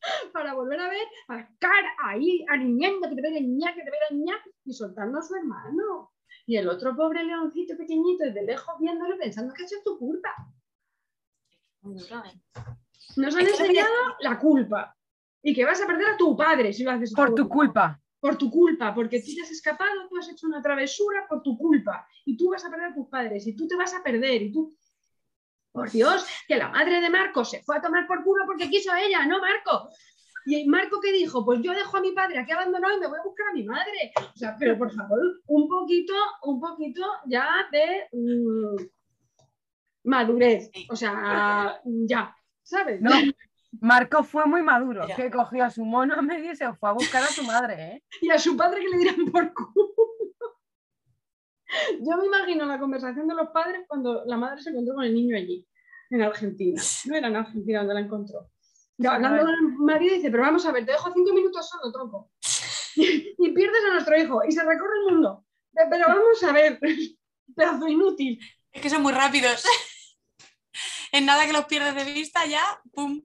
para 0.32 0.54
volver 0.54 0.80
a 0.80 0.88
ver 0.88 1.06
a 1.28 1.48
cara 1.58 1.94
ahí 2.04 2.44
ariñando, 2.48 3.08
que 3.08 3.16
te 3.16 3.22
vea 3.22 3.40
ña, 3.40 3.74
que 3.74 3.82
te 3.82 3.90
vea 3.90 4.08
ña, 4.12 4.36
y 4.64 4.72
soltando 4.72 5.18
a 5.18 5.22
su 5.22 5.34
hermano. 5.34 6.12
Y 6.46 6.56
el 6.56 6.68
otro 6.68 6.94
pobre 6.94 7.24
leoncito 7.24 7.76
pequeñito 7.76 8.24
desde 8.24 8.42
lejos 8.42 8.74
viéndolo 8.78 9.16
pensando 9.18 9.52
que 9.54 9.64
ha 9.64 9.68
sido 9.68 9.82
tu 9.82 9.98
culpa. 9.98 10.34
Nos 13.16 13.36
han 13.36 13.46
enseñado 13.46 14.16
la 14.20 14.38
culpa. 14.38 14.96
Y 15.46 15.54
que 15.54 15.64
vas 15.64 15.80
a 15.82 15.86
perder 15.86 16.08
a 16.08 16.16
tu 16.16 16.34
padre 16.34 16.72
si 16.72 16.82
lo 16.82 16.90
haces 16.90 17.12
Por 17.12 17.28
todo. 17.28 17.36
tu 17.36 17.48
culpa. 17.48 18.00
Por 18.18 18.38
tu 18.38 18.50
culpa, 18.50 18.94
porque 18.94 19.20
tú 19.20 19.34
te 19.34 19.42
has 19.42 19.50
escapado, 19.50 20.08
tú 20.08 20.16
has 20.16 20.30
hecho 20.30 20.46
una 20.46 20.62
travesura 20.62 21.26
por 21.28 21.42
tu 21.42 21.58
culpa. 21.58 22.08
Y 22.24 22.34
tú 22.38 22.50
vas 22.50 22.64
a 22.64 22.70
perder 22.70 22.92
a 22.92 22.94
tus 22.94 23.08
padres, 23.08 23.46
y 23.46 23.54
tú 23.54 23.68
te 23.68 23.76
vas 23.76 23.92
a 23.94 24.02
perder, 24.02 24.40
y 24.40 24.50
tú. 24.50 24.74
Por 25.70 25.90
Dios, 25.90 26.24
que 26.48 26.56
la 26.56 26.68
madre 26.68 27.00
de 27.00 27.10
Marco 27.10 27.44
se 27.44 27.62
fue 27.62 27.76
a 27.76 27.82
tomar 27.82 28.06
por 28.06 28.24
culo 28.24 28.44
porque 28.46 28.70
quiso 28.70 28.94
ella, 28.94 29.26
no 29.26 29.40
Marco. 29.40 29.90
Y 30.46 30.66
Marco 30.66 31.00
que 31.00 31.12
dijo, 31.12 31.44
pues 31.44 31.60
yo 31.62 31.72
dejo 31.72 31.96
a 31.96 32.00
mi 32.00 32.12
padre 32.12 32.38
aquí 32.38 32.52
abandonado 32.52 32.96
y 32.96 33.00
me 33.00 33.08
voy 33.08 33.18
a 33.18 33.24
buscar 33.24 33.48
a 33.48 33.52
mi 33.52 33.64
madre. 33.64 34.12
O 34.16 34.38
sea, 34.38 34.56
pero 34.58 34.78
por 34.78 34.92
favor, 34.92 35.20
un 35.46 35.68
poquito, 35.68 36.14
un 36.44 36.60
poquito 36.60 37.02
ya 37.26 37.66
de 37.72 38.08
mm, 38.12 38.76
madurez. 40.04 40.70
O 40.90 40.96
sea, 40.96 41.80
ya, 41.84 42.34
¿sabes? 42.62 43.00
No, 43.00 43.10
Marco 43.80 44.22
fue 44.22 44.46
muy 44.46 44.62
maduro, 44.62 45.02
Mira. 45.02 45.16
que 45.16 45.30
cogió 45.30 45.64
a 45.64 45.70
su 45.70 45.84
mono 45.84 46.14
a 46.14 46.22
medio 46.22 46.52
y 46.52 46.56
se 46.56 46.72
fue 46.74 46.88
a 46.88 46.92
buscar 46.92 47.22
a 47.22 47.26
su 47.26 47.42
madre, 47.44 47.74
¿eh? 47.82 48.02
y 48.22 48.30
a 48.30 48.38
su 48.38 48.56
padre 48.56 48.80
que 48.80 48.88
le 48.88 48.98
dirán 48.98 49.24
por 49.30 49.52
culo. 49.52 49.94
Yo 52.00 52.16
me 52.16 52.26
imagino 52.26 52.66
la 52.66 52.78
conversación 52.78 53.26
de 53.26 53.34
los 53.34 53.48
padres 53.50 53.84
cuando 53.88 54.24
la 54.26 54.36
madre 54.36 54.62
se 54.62 54.70
encontró 54.70 54.94
con 54.94 55.04
el 55.04 55.14
niño 55.14 55.36
allí, 55.36 55.66
en 56.10 56.22
Argentina. 56.22 56.80
No 57.06 57.16
era 57.16 57.28
en 57.28 57.36
Argentina 57.36 57.78
donde 57.80 57.94
la 57.94 58.00
encontró. 58.00 58.48
Y 58.96 59.06
hablando 59.06 59.42
con 59.42 59.50
el 59.50 59.72
marido 59.78 60.14
dice, 60.14 60.30
pero 60.30 60.44
vamos 60.44 60.64
a 60.66 60.72
ver, 60.72 60.86
te 60.86 60.92
dejo 60.92 61.12
cinco 61.12 61.32
minutos 61.32 61.68
solo, 61.68 61.92
tronco. 61.92 62.30
Y 62.96 63.52
pierdes 63.52 63.84
a 63.90 63.94
nuestro 63.94 64.16
hijo 64.16 64.42
y 64.46 64.52
se 64.52 64.62
recorre 64.62 64.98
el 65.00 65.12
mundo. 65.12 65.44
Pero 65.72 66.06
vamos 66.06 66.42
a 66.44 66.52
ver, 66.52 66.78
pedazo 67.56 67.88
inútil. 67.88 68.38
Es 68.70 68.80
que 68.80 68.88
son 68.88 69.02
muy 69.02 69.12
rápidos. 69.12 69.64
en 71.12 71.26
nada 71.26 71.44
que 71.44 71.52
los 71.52 71.64
pierdes 71.64 71.94
de 71.96 72.12
vista 72.12 72.46
ya, 72.46 72.62
¡pum! 72.92 73.20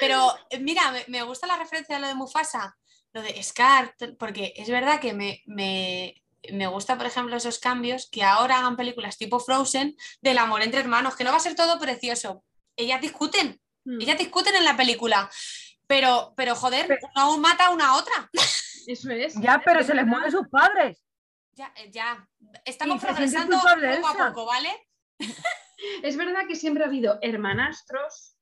Pero 0.00 0.32
eh, 0.50 0.58
mira, 0.60 0.90
me, 0.92 1.04
me 1.08 1.22
gusta 1.22 1.46
la 1.46 1.56
referencia 1.56 1.96
de 1.96 2.00
lo 2.02 2.08
de 2.08 2.14
Mufasa, 2.14 2.76
lo 3.12 3.22
de 3.22 3.42
Scar, 3.42 3.94
porque 4.18 4.52
es 4.56 4.68
verdad 4.70 5.00
que 5.00 5.12
me, 5.14 5.42
me, 5.46 6.22
me 6.52 6.66
gusta, 6.66 6.96
por 6.96 7.06
ejemplo, 7.06 7.36
esos 7.36 7.58
cambios 7.58 8.08
que 8.10 8.22
ahora 8.22 8.58
hagan 8.58 8.76
películas 8.76 9.16
tipo 9.18 9.40
Frozen 9.40 9.96
del 10.20 10.38
amor 10.38 10.62
entre 10.62 10.80
hermanos, 10.80 11.16
que 11.16 11.24
no 11.24 11.30
va 11.30 11.36
a 11.38 11.40
ser 11.40 11.54
todo 11.56 11.78
precioso. 11.78 12.44
Ellas 12.76 13.00
discuten, 13.00 13.60
Mm. 13.84 14.00
ellas 14.02 14.18
discuten 14.18 14.54
en 14.56 14.64
la 14.64 14.76
película, 14.76 15.30
pero, 15.86 16.34
pero 16.36 16.54
joder, 16.54 16.86
Pero- 16.88 17.00
una 17.14 17.22
aún 17.22 17.40
mata 17.40 17.66
a 17.66 17.70
una 17.70 17.90
a 17.90 17.96
otra. 17.96 18.28
Eso 18.86 19.10
es. 19.10 19.34
Ya, 19.40 19.62
pero 19.64 19.82
se 19.82 19.94
les 19.94 20.04
mueren 20.04 20.30
sus 20.30 20.46
padres. 20.48 21.02
Ya, 21.52 21.72
eh, 21.76 21.88
ya. 21.90 22.28
Estamos 22.64 23.00
progresando 23.00 23.56
poco 23.56 24.08
a 24.08 24.28
poco, 24.28 24.44
¿vale? 24.46 24.88
Es 26.02 26.16
verdad 26.16 26.42
que 26.48 26.56
siempre 26.56 26.84
ha 26.84 26.88
habido 26.88 27.18
hermanastros, 27.22 28.34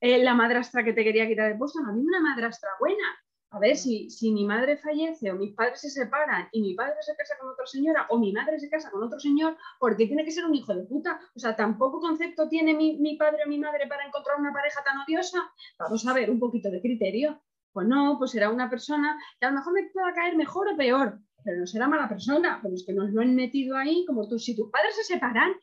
eh, 0.00 0.22
la 0.22 0.34
madrastra 0.34 0.84
que 0.84 0.92
te 0.92 1.04
quería 1.04 1.26
quitar 1.26 1.50
el 1.50 1.58
puesto, 1.58 1.80
no 1.80 1.90
había 1.90 2.02
una 2.02 2.20
madrastra 2.20 2.70
buena. 2.78 3.04
A 3.50 3.58
ver, 3.58 3.76
si, 3.76 4.10
si 4.10 4.30
mi 4.30 4.44
madre 4.44 4.76
fallece 4.76 5.30
o 5.32 5.36
mis 5.36 5.54
padres 5.54 5.80
se 5.80 5.88
separan 5.88 6.48
y 6.52 6.60
mi 6.60 6.74
padre 6.74 6.96
se 7.00 7.16
casa 7.16 7.34
con 7.40 7.48
otra 7.48 7.66
señora 7.66 8.06
o 8.10 8.18
mi 8.18 8.30
madre 8.30 8.60
se 8.60 8.68
casa 8.68 8.90
con 8.90 9.02
otro 9.02 9.18
señor, 9.18 9.56
¿por 9.78 9.96
qué 9.96 10.06
tiene 10.06 10.22
que 10.22 10.30
ser 10.30 10.44
un 10.44 10.54
hijo 10.54 10.74
de 10.74 10.84
puta? 10.84 11.18
O 11.34 11.38
sea, 11.38 11.56
tampoco 11.56 11.98
concepto 11.98 12.46
tiene 12.48 12.74
mi, 12.74 12.98
mi 12.98 13.16
padre 13.16 13.44
o 13.46 13.48
mi 13.48 13.58
madre 13.58 13.86
para 13.86 14.04
encontrar 14.04 14.38
una 14.38 14.52
pareja 14.52 14.84
tan 14.84 14.98
odiosa. 14.98 15.50
Vamos 15.78 16.06
a 16.06 16.12
ver, 16.12 16.30
un 16.30 16.38
poquito 16.38 16.70
de 16.70 16.82
criterio. 16.82 17.40
Pues 17.72 17.88
no, 17.88 18.16
pues 18.18 18.32
será 18.32 18.50
una 18.50 18.68
persona 18.68 19.18
que 19.40 19.46
a 19.46 19.50
lo 19.50 19.56
mejor 19.56 19.72
me 19.72 19.88
pueda 19.90 20.12
caer 20.12 20.36
mejor 20.36 20.68
o 20.68 20.76
peor, 20.76 21.18
pero 21.42 21.60
no 21.60 21.66
será 21.66 21.88
mala 21.88 22.08
persona. 22.08 22.60
Pero 22.62 22.74
es 22.74 22.84
que 22.84 22.92
nos 22.92 23.10
lo 23.12 23.22
han 23.22 23.34
metido 23.34 23.78
ahí 23.78 24.04
como 24.06 24.28
tú. 24.28 24.38
Si 24.38 24.54
tus 24.54 24.70
padres 24.70 24.94
se 24.94 25.04
separan, 25.04 25.54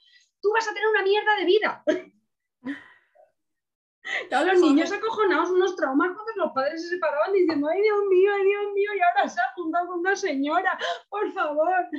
tú 0.41 0.49
vas 0.53 0.67
a 0.67 0.73
tener 0.73 0.89
una 0.89 1.03
mierda 1.03 1.35
de 1.37 1.45
vida. 1.45 1.83
Claro, 4.29 4.53
los 4.53 4.61
niños 4.61 4.91
acojonados, 4.91 5.49
unos 5.49 5.75
traumas 5.75 6.11
cuando 6.13 6.45
los 6.45 6.53
padres 6.53 6.81
se 6.81 6.89
separaban 6.89 7.33
diciendo, 7.33 7.67
ay 7.67 7.81
Dios 7.81 7.99
mío, 8.09 8.31
ay 8.35 8.43
Dios 8.43 8.73
mío, 8.73 8.89
y 8.95 8.99
ahora 9.01 9.29
se 9.29 9.41
ha 9.41 9.53
juntado 9.55 9.87
con 9.87 9.99
una 9.99 10.15
señora, 10.15 10.77
por 11.09 11.31
favor. 11.33 11.89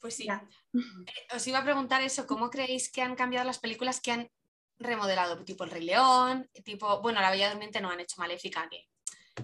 Pues 0.00 0.16
sí. 0.16 0.26
Ya. 0.26 0.46
Eh, 0.72 1.34
Os 1.34 1.46
iba 1.46 1.58
a 1.58 1.64
preguntar 1.64 2.02
eso, 2.02 2.26
¿cómo 2.26 2.50
creéis 2.50 2.90
que 2.90 3.02
han 3.02 3.16
cambiado 3.16 3.46
las 3.46 3.58
películas 3.58 4.00
que 4.00 4.12
han 4.12 4.30
remodelado? 4.78 5.44
Tipo 5.44 5.64
El 5.64 5.70
Rey 5.70 5.84
León, 5.84 6.48
tipo, 6.64 7.00
bueno, 7.00 7.20
La 7.20 7.30
Bella 7.30 7.50
Durmiente 7.50 7.80
no 7.80 7.90
han 7.90 8.00
hecho 8.00 8.20
Maléfica, 8.20 8.68
que 8.68 8.88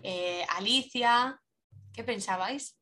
eh, 0.03 0.45
Alicia, 0.51 1.41
¿qué 1.93 2.05
pensabais? 2.05 2.79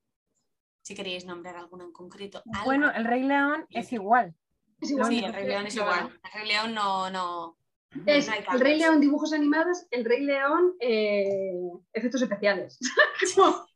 Si 0.83 0.95
queríais 0.95 1.25
nombrar 1.25 1.57
alguno 1.57 1.85
en 1.85 1.93
concreto. 1.93 2.43
¿Algo? 2.53 2.65
Bueno, 2.65 2.91
el 2.91 3.05
Rey 3.05 3.23
León 3.23 3.67
es 3.71 3.93
igual. 3.93 4.35
Es 4.81 4.91
igual. 4.91 5.09
sí, 5.09 5.25
El 5.25 5.33
Rey 5.35 5.47
León 5.47 5.67
es 5.67 5.77
igual. 5.77 6.21
El 6.25 6.33
Rey 6.41 6.49
León 6.49 6.75
no, 6.75 7.11
no, 7.11 7.59
Es 8.07 8.29
no 8.29 8.35
el. 8.55 8.61
Rey 8.61 8.79
León 8.79 9.01
dibujos 9.01 9.33
animados, 9.33 9.87
el 9.91 10.05
Rey 10.05 10.25
León 10.25 10.75
eh, 10.81 11.53
efectos 11.93 12.23
especiales. 12.23 12.79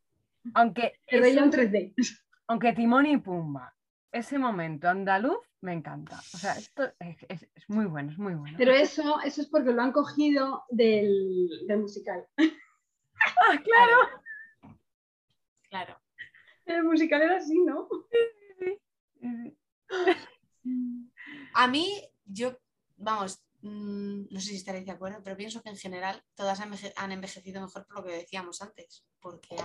Aunque, 0.54 1.00
el 1.06 1.20
Rey 1.22 1.32
León 1.34 1.46
un- 1.48 1.52
3D. 1.52 1.94
aunque 2.48 2.72
Timón 2.74 3.06
y 3.06 3.16
Pumba, 3.16 3.74
ese 4.12 4.38
momento 4.38 4.88
andaluz, 4.88 5.38
me 5.62 5.72
encanta. 5.72 6.18
O 6.34 6.36
sea, 6.36 6.52
esto 6.52 6.84
es, 6.98 7.16
es- 7.30 7.48
es 7.54 7.68
muy 7.70 7.86
bueno, 7.86 8.10
es 8.12 8.18
muy 8.18 8.34
bueno. 8.34 8.54
Pero 8.58 8.72
eso, 8.72 9.20
eso 9.24 9.40
es 9.40 9.48
porque 9.48 9.72
lo 9.72 9.80
han 9.80 9.92
cogido 9.92 10.64
del, 10.68 11.48
del 11.66 11.78
musical. 11.80 12.26
Ah, 12.38 13.56
claro. 13.64 13.96
Claro. 15.70 15.98
El 16.66 16.84
musical 16.84 17.22
era 17.22 17.36
así, 17.38 17.58
¿no? 17.60 17.88
A 21.52 21.66
mí, 21.68 22.02
yo 22.24 22.58
vamos, 22.96 23.40
mm, 23.62 24.26
no 24.30 24.40
sé 24.40 24.48
si 24.50 24.56
estaréis 24.56 24.86
de 24.86 24.92
acuerdo, 24.92 25.20
pero 25.22 25.36
pienso 25.36 25.62
que 25.62 25.70
en 25.70 25.76
general 25.76 26.22
todas 26.34 26.60
han, 26.60 26.72
enveje- 26.72 26.92
han 26.96 27.12
envejecido 27.12 27.60
mejor 27.62 27.86
por 27.86 27.96
lo 27.98 28.04
que 28.04 28.12
decíamos 28.12 28.60
antes, 28.62 29.04
porque 29.20 29.56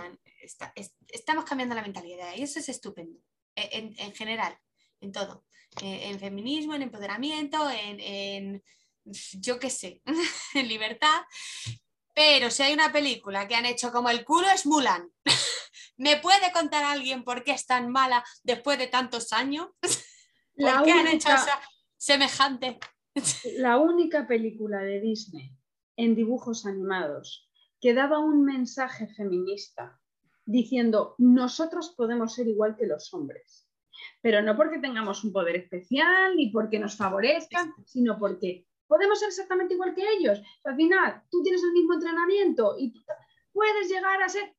estamos 1.08 1.44
cambiando 1.44 1.74
la 1.74 1.82
mentalidad 1.82 2.34
y 2.36 2.42
eso 2.42 2.58
es 2.58 2.68
estupendo, 2.68 3.18
e- 3.54 3.70
en, 3.78 3.94
en 3.98 4.12
general, 4.14 4.56
en 5.00 5.12
todo, 5.12 5.44
Eh, 5.82 6.10
en 6.10 6.18
feminismo, 6.18 6.74
en 6.74 6.82
empoderamiento, 6.82 7.70
en, 7.70 8.00
en, 8.00 8.62
yo 9.46 9.60
qué 9.60 9.70
sé, 9.70 10.02
en 10.54 10.66
libertad. 10.68 11.22
Pero 12.14 12.50
si 12.50 12.62
hay 12.62 12.72
una 12.74 12.92
película 12.92 13.46
que 13.48 13.54
han 13.54 13.66
hecho 13.66 13.92
como 13.92 14.10
el 14.10 14.24
culo 14.24 14.48
es 14.50 14.66
Mulan. 14.66 15.10
¿Me 15.96 16.16
puede 16.18 16.52
contar 16.52 16.84
alguien 16.84 17.24
por 17.24 17.44
qué 17.44 17.52
es 17.52 17.66
tan 17.66 17.88
mala 17.90 18.24
después 18.42 18.78
de 18.78 18.88
tantos 18.88 19.32
años? 19.32 19.68
¿Por 20.56 20.64
La 20.66 20.78
han 20.78 20.82
única- 20.84 21.12
hecho 21.12 21.28
esa 21.28 21.60
semejante? 21.96 22.78
La 23.58 23.78
única 23.78 24.26
película 24.26 24.78
de 24.80 25.00
Disney 25.00 25.56
en 25.96 26.14
dibujos 26.14 26.66
animados 26.66 27.48
que 27.80 27.94
daba 27.94 28.18
un 28.18 28.44
mensaje 28.44 29.06
feminista 29.08 29.98
diciendo 30.44 31.14
nosotros 31.18 31.94
podemos 31.96 32.34
ser 32.34 32.46
igual 32.48 32.76
que 32.76 32.86
los 32.86 33.12
hombres, 33.14 33.68
pero 34.22 34.42
no 34.42 34.56
porque 34.56 34.78
tengamos 34.78 35.24
un 35.24 35.32
poder 35.32 35.56
especial 35.56 36.36
ni 36.36 36.50
porque 36.50 36.78
nos 36.78 36.96
favorezcan, 36.96 37.72
sino 37.86 38.18
porque 38.18 38.66
podemos 38.86 39.18
ser 39.20 39.28
exactamente 39.28 39.74
igual 39.74 39.94
que 39.94 40.04
ellos. 40.18 40.40
Al 40.64 40.76
final, 40.76 41.22
tú 41.30 41.42
tienes 41.42 41.62
el 41.62 41.72
mismo 41.72 41.94
entrenamiento 41.94 42.76
y 42.78 42.92
tú 42.92 43.00
puedes 43.52 43.88
llegar 43.88 44.22
a 44.22 44.28
ser 44.28 44.54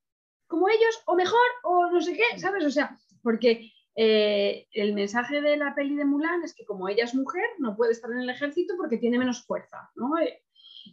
como 0.48 0.68
ellos 0.70 1.02
o 1.06 1.16
mejor 1.16 1.40
o 1.64 1.90
no 1.92 2.02
sé 2.02 2.14
qué, 2.14 2.40
¿sabes? 2.40 2.64
O 2.66 2.72
sea, 2.72 2.98
porque 3.22 3.72
eh, 3.96 4.68
el 4.72 4.94
mensaje 4.94 5.42
de 5.42 5.58
la 5.58 5.76
peli 5.76 5.96
de 5.96 6.06
Mulan 6.06 6.44
es 6.44 6.54
que 6.56 6.66
como 6.66 6.88
ella 6.90 7.04
es 7.06 7.16
mujer, 7.16 7.46
no 7.60 7.76
puede 7.76 7.92
estar 7.94 8.12
en 8.12 8.20
el 8.22 8.30
ejército 8.30 8.76
porque 8.78 8.98
tiene 8.98 9.20
menos 9.20 9.46
fuerza, 9.46 9.90
¿no? 9.96 10.18
Eh, 10.20 10.44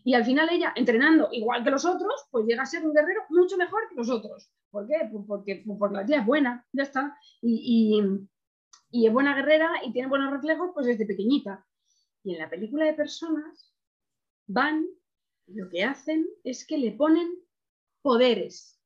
Y 0.05 0.15
al 0.15 0.25
final 0.25 0.49
ella, 0.51 0.73
entrenando 0.77 1.29
igual 1.33 1.65
que 1.65 1.71
los 1.71 1.85
otros, 1.85 2.27
pues 2.31 2.47
llega 2.47 2.63
a 2.63 2.67
ser 2.67 2.85
un 2.85 2.93
guerrero 2.95 3.23
mucho 3.31 3.57
mejor 3.57 3.89
que 3.89 3.95
los 3.97 4.11
otros. 4.11 4.51
¿Por 4.71 4.87
qué? 4.87 5.09
Pues 5.11 5.25
porque, 5.27 5.65
porque 5.79 5.97
la 5.97 6.07
tía 6.07 6.21
es 6.21 6.27
buena, 6.27 6.67
ya 6.73 6.83
está. 6.85 7.17
Y, 7.41 7.99
y- 8.01 8.29
y 8.91 9.07
es 9.07 9.13
buena 9.13 9.35
guerrera 9.35 9.71
y 9.85 9.93
tiene 9.93 10.09
buenos 10.09 10.31
reflejos 10.33 10.71
pues 10.75 10.87
desde 10.87 11.07
pequeñita. 11.07 11.67
Y 12.25 12.35
en 12.35 12.39
la 12.41 12.51
película 12.51 12.85
de 12.87 12.95
personas 12.95 13.75
van, 14.47 14.87
lo 15.47 15.69
que 15.71 15.85
hacen 15.85 16.27
es 16.45 16.67
que 16.67 16.79
le 16.79 16.93
ponen 16.93 17.29
poderes. 18.03 18.81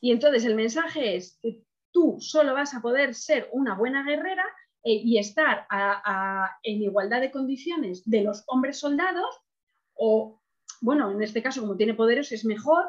Y 0.00 0.12
entonces 0.12 0.44
el 0.44 0.54
mensaje 0.54 1.16
es 1.16 1.38
que 1.42 1.65
tú 1.96 2.18
solo 2.20 2.52
vas 2.52 2.74
a 2.74 2.82
poder 2.82 3.14
ser 3.14 3.48
una 3.52 3.74
buena 3.74 4.04
guerrera 4.04 4.44
eh, 4.84 5.00
y 5.02 5.16
estar 5.16 5.66
a- 5.70 6.02
a- 6.04 6.58
en 6.62 6.82
igualdad 6.82 7.22
de 7.22 7.30
condiciones 7.30 8.02
de 8.04 8.22
los 8.22 8.44
hombres 8.48 8.78
soldados, 8.78 9.40
o, 9.94 10.42
bueno, 10.82 11.10
en 11.10 11.22
este 11.22 11.42
caso, 11.42 11.62
como 11.62 11.74
tiene 11.74 11.94
poderes, 11.94 12.30
es 12.32 12.44
mejor, 12.44 12.84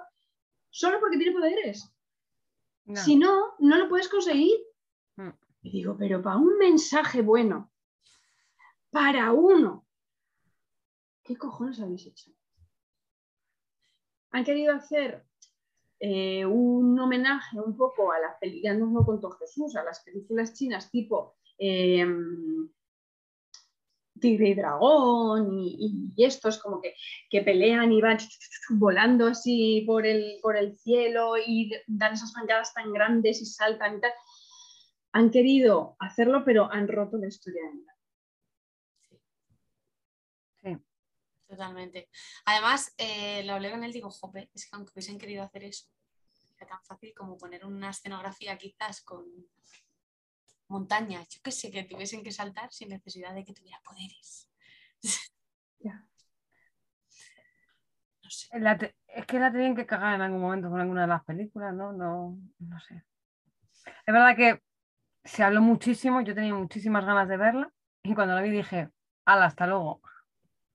solo 0.69 0.99
porque 0.99 1.15
tiene 1.17 1.31
poderes. 1.31 1.89
No. 2.83 2.97
Si 3.01 3.15
no, 3.15 3.55
no 3.59 3.77
lo 3.77 3.87
puedes 3.87 4.09
conseguir. 4.09 4.57
Mm. 5.15 5.29
Y 5.61 5.71
digo, 5.71 5.95
pero 5.97 6.21
para 6.21 6.35
un 6.35 6.57
mensaje 6.57 7.21
bueno, 7.21 7.71
para 8.89 9.31
uno, 9.31 9.87
¿qué 11.23 11.37
cojones 11.37 11.79
habéis 11.79 12.05
hecho? 12.07 12.31
Han 14.31 14.43
querido 14.43 14.73
hacer 14.75 15.25
eh, 15.99 16.45
un 16.45 16.99
homenaje 16.99 17.59
un 17.59 17.75
poco 17.75 18.11
a 18.11 18.19
las 18.19 18.37
películas, 18.39 18.77
ya 18.77 18.85
lo 18.85 19.05
contó 19.05 19.31
Jesús, 19.31 19.75
a 19.75 19.83
las 19.83 20.01
películas 20.03 20.53
chinas 20.53 20.91
tipo 20.91 21.35
eh, 21.57 22.05
Tigre 24.19 24.49
y 24.49 24.55
Dragón 24.55 25.53
y, 25.53 26.11
y 26.15 26.23
estos 26.23 26.59
como 26.59 26.81
que, 26.81 26.95
que 27.29 27.41
pelean 27.41 27.91
y 27.91 28.01
van 28.01 28.17
volando 28.69 29.27
así 29.27 29.83
por 29.85 30.05
el, 30.05 30.39
por 30.41 30.57
el 30.57 30.75
cielo 30.77 31.37
y 31.37 31.71
dan 31.87 32.13
esas 32.13 32.33
pancadas 32.33 32.73
tan 32.73 32.91
grandes 32.93 33.41
y 33.41 33.45
saltan 33.45 33.97
y 33.97 34.01
tal. 34.01 34.11
Han 35.13 35.31
querido 35.31 35.95
hacerlo, 35.99 36.43
pero 36.45 36.71
han 36.71 36.87
roto 36.87 37.17
la 37.17 37.27
historia 37.27 37.63
de 37.63 37.73
Mulan. 37.73 37.95
Sí. 40.61 40.77
Totalmente. 41.47 42.09
Además, 42.45 42.93
eh, 42.97 43.43
lo 43.43 43.53
hablé 43.53 43.71
con 43.71 43.83
él, 43.83 43.93
digo, 43.93 44.09
jope, 44.09 44.49
es 44.53 44.65
que 44.65 44.75
aunque 44.75 44.91
hubiesen 44.93 45.17
querido 45.17 45.43
hacer 45.43 45.63
eso, 45.63 45.85
era 46.57 46.67
tan 46.67 46.83
fácil 46.83 47.13
como 47.15 47.37
poner 47.37 47.65
una 47.65 47.91
escenografía 47.91 48.57
quizás 48.57 49.01
con 49.01 49.25
montañas, 50.69 51.27
yo 51.29 51.39
qué 51.43 51.51
sé, 51.51 51.69
que 51.71 51.83
tuviesen 51.83 52.23
que 52.23 52.31
saltar 52.31 52.71
sin 52.71 52.89
necesidad 52.89 53.33
de 53.33 53.43
que 53.45 53.53
tuviera 53.53 53.81
poderes. 53.83 54.49
Ya. 55.79 56.07
No 58.23 58.29
sé. 58.29 58.59
La 58.59 58.77
te- 58.77 58.95
es 59.07 59.25
que 59.25 59.39
la 59.39 59.51
tenían 59.51 59.75
que 59.75 59.85
cagar 59.87 60.13
en 60.15 60.21
algún 60.21 60.41
momento 60.41 60.69
con 60.69 60.79
alguna 60.79 61.01
de 61.01 61.07
las 61.07 61.23
películas, 61.23 61.73
¿no? 61.73 61.93
No, 61.93 62.37
no 62.59 62.79
sé. 62.81 63.03
Es 63.85 64.13
verdad 64.13 64.35
que 64.35 64.61
se 65.23 65.43
habló 65.43 65.61
muchísimo, 65.61 66.21
yo 66.21 66.35
tenía 66.35 66.53
muchísimas 66.55 67.05
ganas 67.05 67.27
de 67.29 67.37
verla 67.37 67.71
y 68.03 68.15
cuando 68.15 68.35
la 68.35 68.41
vi 68.41 68.51
dije, 68.51 68.89
hala, 69.25 69.45
hasta 69.47 69.67
luego. 69.67 70.01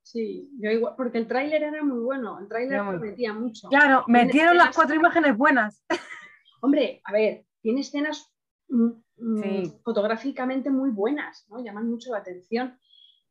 Sí, 0.02 0.50
yo 0.58 0.70
igual, 0.70 0.94
porque 0.96 1.18
el 1.18 1.28
tráiler 1.28 1.62
era 1.62 1.82
muy 1.82 2.00
bueno, 2.00 2.38
el 2.40 2.48
tráiler 2.48 2.80
prometía 2.80 3.32
mucho. 3.32 3.68
Claro, 3.68 4.04
metieron 4.08 4.56
las 4.56 4.74
cuatro 4.74 4.96
imágenes 4.96 5.36
buenas. 5.36 5.84
Hombre, 6.60 7.00
a 7.04 7.12
ver, 7.12 7.46
tiene 7.60 7.80
escenas 7.80 8.32
mm, 8.68 8.90
mm, 9.16 9.42
Sí. 9.42 9.80
fotográficamente 9.84 10.70
muy 10.70 10.90
buenas, 10.90 11.46
¿no? 11.48 11.62
Llaman 11.62 11.88
mucho 11.88 12.10
la 12.10 12.18
atención. 12.18 12.78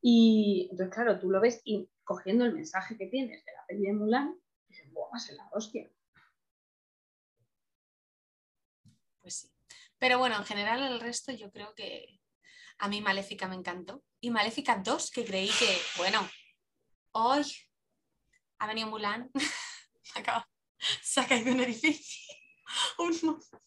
Y 0.02 0.70
entonces, 0.72 0.94
claro, 0.94 1.20
tú 1.20 1.30
lo 1.30 1.40
ves 1.42 1.62
y 1.64 1.90
cogiendo 2.04 2.46
el 2.46 2.54
mensaje 2.54 2.98
que 2.98 3.08
tienes 3.08 3.46
de 3.46 3.52
la 3.52 3.66
peli 3.68 3.84
de 3.84 3.94
Mulan, 3.94 4.36
dices, 4.68 4.92
¡buah, 4.92 5.16
es 5.18 5.32
la 5.34 5.48
hostia! 5.52 5.90
Pues 9.22 9.36
sí. 9.36 9.50
Pero 10.00 10.18
bueno, 10.18 10.38
en 10.38 10.46
general 10.46 10.82
el 10.82 11.00
resto 11.00 11.32
yo 11.32 11.52
creo 11.52 11.76
que 11.76 12.20
a 12.80 12.88
mí 12.88 13.02
Maléfica 13.02 13.48
me 13.48 13.56
encantó. 13.56 14.04
Y 14.20 14.32
Maléfica 14.32 14.82
2, 14.84 15.12
que 15.12 15.26
creí 15.26 15.50
que, 15.50 15.78
bueno, 15.98 16.20
hoy 17.12 17.46
ha 18.60 18.68
venido 18.68 18.90
Mulan, 18.90 19.30
se 21.02 21.20
ha 21.20 21.28
caído 21.28 21.54
un 21.54 21.60
edificio. 21.62 22.36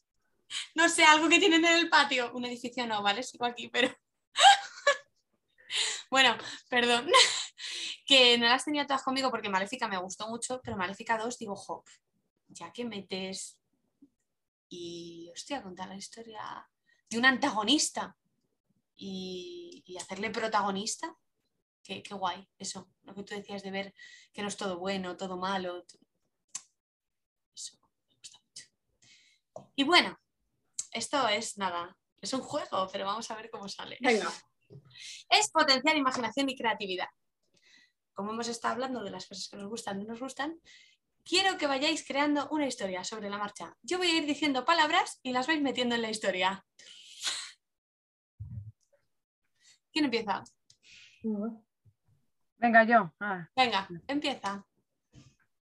No 0.77 0.89
sé, 0.89 1.05
algo 1.05 1.29
que 1.29 1.41
tienen 1.41 1.65
en 1.65 1.79
el 1.79 1.89
patio. 1.89 2.33
Un 2.33 2.45
edificio 2.45 2.87
no, 2.87 3.03
¿vale? 3.03 3.25
Sigo 3.25 3.45
aquí, 3.45 3.69
pero... 3.69 3.93
bueno, 6.11 6.37
perdón. 6.69 7.11
que 8.07 8.39
no 8.39 8.47
las 8.47 8.65
tenía 8.65 8.87
todas 8.87 9.03
conmigo 9.03 9.31
porque 9.31 9.49
Maléfica 9.49 9.89
me 9.89 9.99
gustó 9.99 10.29
mucho, 10.29 10.61
pero 10.63 10.77
Maléfica 10.77 11.19
2 11.19 11.39
digo, 11.39 11.57
jo, 11.57 11.85
ya 12.49 12.73
que 12.73 12.85
metes 12.85 13.59
y 14.69 15.29
hostia, 15.35 15.63
contar 15.63 15.89
la 15.89 15.97
historia 15.97 16.69
de 17.11 17.19
un 17.19 17.25
antagonista 17.25 18.17
y 18.97 19.97
hacerle 20.01 20.31
protagonista, 20.31 21.17
qué, 21.85 22.03
qué 22.03 22.15
guay, 22.15 22.49
eso, 22.59 22.91
lo 23.03 23.15
que 23.15 23.23
tú 23.23 23.35
decías 23.35 23.63
de 23.63 23.71
ver 23.71 23.95
que 24.33 24.43
no 24.43 24.49
es 24.49 24.57
todo 24.57 24.79
bueno, 24.79 25.17
todo 25.17 25.37
malo. 25.37 25.85
Eso 27.55 27.79
me 28.09 28.17
gusta 28.17 28.39
mucho. 28.41 28.65
Y 29.77 29.85
bueno, 29.85 30.19
esto 30.91 31.29
es 31.29 31.59
nada, 31.59 31.97
es 32.21 32.33
un 32.33 32.41
juego, 32.41 32.89
pero 32.91 33.05
vamos 33.05 33.31
a 33.31 33.37
ver 33.37 33.51
cómo 33.51 33.69
sale. 33.69 33.99
Venga, 34.01 34.33
Es 35.29 35.51
potenciar 35.51 35.97
imaginación 35.97 36.49
y 36.49 36.57
creatividad. 36.57 37.09
Como 38.15 38.33
hemos 38.33 38.49
estado 38.49 38.73
hablando 38.75 39.03
de 39.03 39.11
las 39.11 39.27
cosas 39.27 39.49
que 39.49 39.57
nos 39.57 39.69
gustan 39.69 40.01
y 40.01 40.05
no 40.05 40.13
nos 40.13 40.21
gustan, 40.21 40.59
quiero 41.25 41.59
que 41.59 41.67
vayáis 41.67 42.07
creando 42.07 42.49
una 42.51 42.67
historia 42.67 43.05
sobre 43.05 43.29
la 43.29 43.39
marcha. 43.39 43.77
Yo 43.83 43.99
voy 43.99 44.09
a 44.09 44.17
ir 44.17 44.27
diciendo 44.27 44.65
palabras 44.65 45.19
y 45.23 45.33
las 45.33 45.47
vais 45.47 45.61
metiendo 45.61 45.95
en 45.95 46.03
la 46.03 46.11
historia. 46.11 46.65
¿Quién 49.93 50.07
empieza? 50.07 50.45
Venga, 52.59 52.85
yo. 52.85 53.13
Ah, 53.21 53.49
Venga, 53.57 53.89
empieza. 54.07 54.65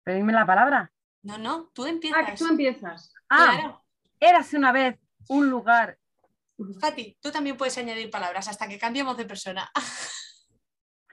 pedidme 0.05 0.33
la 0.33 0.47
palabra. 0.47 0.91
No, 1.23 1.39
no, 1.39 1.67
tú 1.75 1.83
ah, 1.83 1.87
que 1.87 1.91
empiezas. 1.93 2.39
tú 2.39 2.47
empiezas. 2.49 3.15
Ah, 3.29 3.53
Claro. 3.55 3.85
érase 4.21 4.57
una 4.57 4.73
vez 4.73 4.99
un 5.29 5.49
lugar. 5.51 5.99
Fati, 6.81 7.17
tú 7.21 7.31
también 7.31 7.57
puedes 7.57 7.77
añadir 7.79 8.11
palabras 8.11 8.49
hasta 8.49 8.67
que 8.69 8.79
cambiemos 8.79 9.17
de 9.17 9.25
persona. 9.25 9.71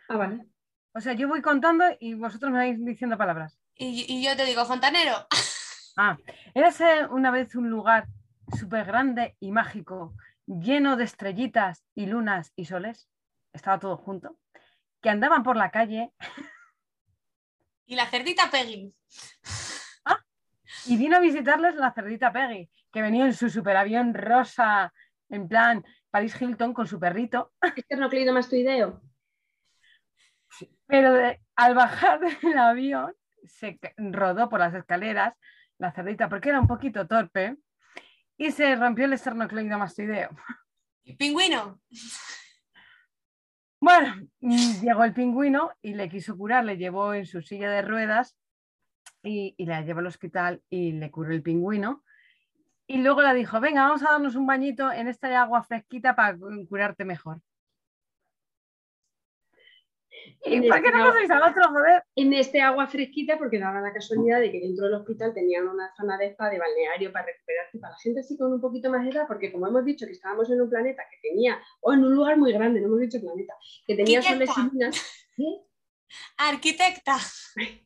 Ah, 0.07 0.17
vale. 0.17 0.45
O 0.93 1.01
sea, 1.01 1.13
yo 1.13 1.27
voy 1.27 1.41
contando 1.41 1.83
y 1.99 2.13
vosotros 2.13 2.51
me 2.51 2.59
vais 2.59 2.77
diciendo 2.85 3.17
palabras. 3.17 3.57
Y, 3.73 4.05
y 4.07 4.23
yo 4.23 4.35
te 4.37 4.45
digo, 4.45 4.63
fontanero. 4.65 5.27
Ah, 5.97 6.17
érase 6.53 7.05
una 7.09 7.31
vez 7.31 7.55
un 7.55 7.69
lugar 7.69 8.05
súper 8.59 8.85
grande 8.85 9.35
y 9.39 9.51
mágico, 9.51 10.13
lleno 10.45 10.95
de 10.97 11.05
estrellitas 11.05 11.85
y 11.95 12.05
lunas 12.05 12.51
y 12.57 12.65
soles. 12.65 13.07
Estaba 13.53 13.79
todo 13.79 13.95
junto. 13.97 14.37
Que 15.05 15.11
andaban 15.11 15.43
por 15.43 15.55
la 15.55 15.69
calle 15.69 16.11
Y 17.85 17.95
la 17.95 18.07
cerdita 18.07 18.49
Peggy. 18.49 18.91
y 20.87 20.97
vino 20.97 21.17
a 21.17 21.19
visitarles 21.19 21.75
la 21.75 21.93
cerdita 21.93 22.33
Peggy, 22.33 22.67
que 22.91 23.03
venía 23.03 23.23
en 23.25 23.35
su 23.35 23.51
superavión 23.51 24.15
rosa, 24.15 24.91
en 25.29 25.47
plan 25.47 25.85
Paris 26.09 26.41
Hilton 26.41 26.73
con 26.73 26.87
su 26.87 26.99
perrito. 26.99 27.53
Esternocleidomastoideo. 27.75 28.99
Pero 30.87 31.13
de- 31.13 31.39
al 31.55 31.75
bajar 31.75 32.19
del 32.41 32.57
avión 32.57 33.13
se 33.43 33.79
rodó 33.97 34.49
por 34.49 34.59
las 34.59 34.73
escaleras 34.73 35.35
la 35.77 35.91
cerdita 35.91 36.29
porque 36.29 36.49
era 36.49 36.59
un 36.59 36.67
poquito 36.67 37.05
torpe 37.05 37.57
y 38.37 38.49
se 38.51 38.75
rompió 38.75 39.05
el 39.05 39.13
esternocleidomastoideo. 39.13 40.31
Pingüino. 41.19 41.79
Bueno, 43.79 44.15
mm, 44.39 44.81
llegó 44.81 45.03
el 45.03 45.13
pingüino 45.13 45.71
y 45.81 45.93
le 45.93 46.09
quiso 46.09 46.37
curar, 46.37 46.65
le 46.65 46.77
llevó 46.77 47.13
en 47.13 47.25
su 47.25 47.41
silla 47.41 47.69
de 47.69 47.81
ruedas 47.81 48.35
y, 49.21 49.55
la 49.65 49.81
llevó 49.81 49.99
al 49.99 50.07
hospital 50.07 50.61
y 50.69 50.93
le 50.93 51.11
curó 51.11 51.31
el 51.31 51.43
pingüino. 51.43 52.03
Y 52.87 52.99
luego 52.99 53.21
le 53.21 53.33
dijo, 53.33 53.59
venga, 53.59 53.83
vamos 53.83 54.03
a 54.03 54.11
darnos 54.11 54.35
un 54.35 54.45
bañito 54.45 54.91
en 54.91 55.07
esta 55.07 55.41
agua 55.41 55.63
fresquita 55.63 56.15
para 56.15 56.37
cu- 56.37 56.67
curarte 56.67 57.03
mejor. 57.03 57.41
¿Y 60.45 60.69
por 60.69 60.81
qué 60.81 60.87
este 60.87 60.91
no 60.91 60.97
agua- 61.03 61.11
pasáis 61.13 61.31
al 61.31 61.43
otro, 61.51 61.63
joder? 61.69 62.03
en 62.15 62.33
este 62.33 62.61
agua 62.61 62.87
fresquita 62.87 63.37
porque 63.37 63.59
daba 63.59 63.81
la 63.81 63.93
casualidad 63.93 64.39
de 64.39 64.51
que 64.51 64.59
dentro 64.59 64.85
del 64.85 64.95
hospital 64.95 65.33
tenían 65.33 65.67
una 65.67 65.91
zona 65.95 66.17
de 66.17 66.27
spa 66.27 66.49
de 66.49 66.59
balneario 66.59 67.11
para 67.11 67.25
recuperarse 67.25 67.79
para 67.79 67.93
la 67.93 67.99
gente 67.99 68.19
así 68.21 68.37
con 68.37 68.53
un 68.53 68.61
poquito 68.61 68.89
más 68.89 69.03
de 69.03 69.11
edad, 69.11 69.25
porque 69.27 69.51
como 69.51 69.67
hemos 69.67 69.83
dicho 69.85 70.05
que 70.05 70.11
estábamos 70.13 70.49
en 70.51 70.61
un 70.61 70.69
planeta 70.69 71.03
que 71.09 71.29
tenía, 71.29 71.59
o 71.81 71.93
en 71.93 72.03
un 72.03 72.13
lugar 72.15 72.37
muy 72.37 72.53
grande, 72.53 72.79
no 72.81 72.87
hemos 72.87 72.99
dicho 72.99 73.19
planeta, 73.21 73.53
que 73.87 73.95
tenía 73.95 74.21
soles 74.21 74.49
y 74.57 74.61
lunas. 74.73 75.25
¿Qué? 75.35 75.43
Arquitecta. 76.37 77.17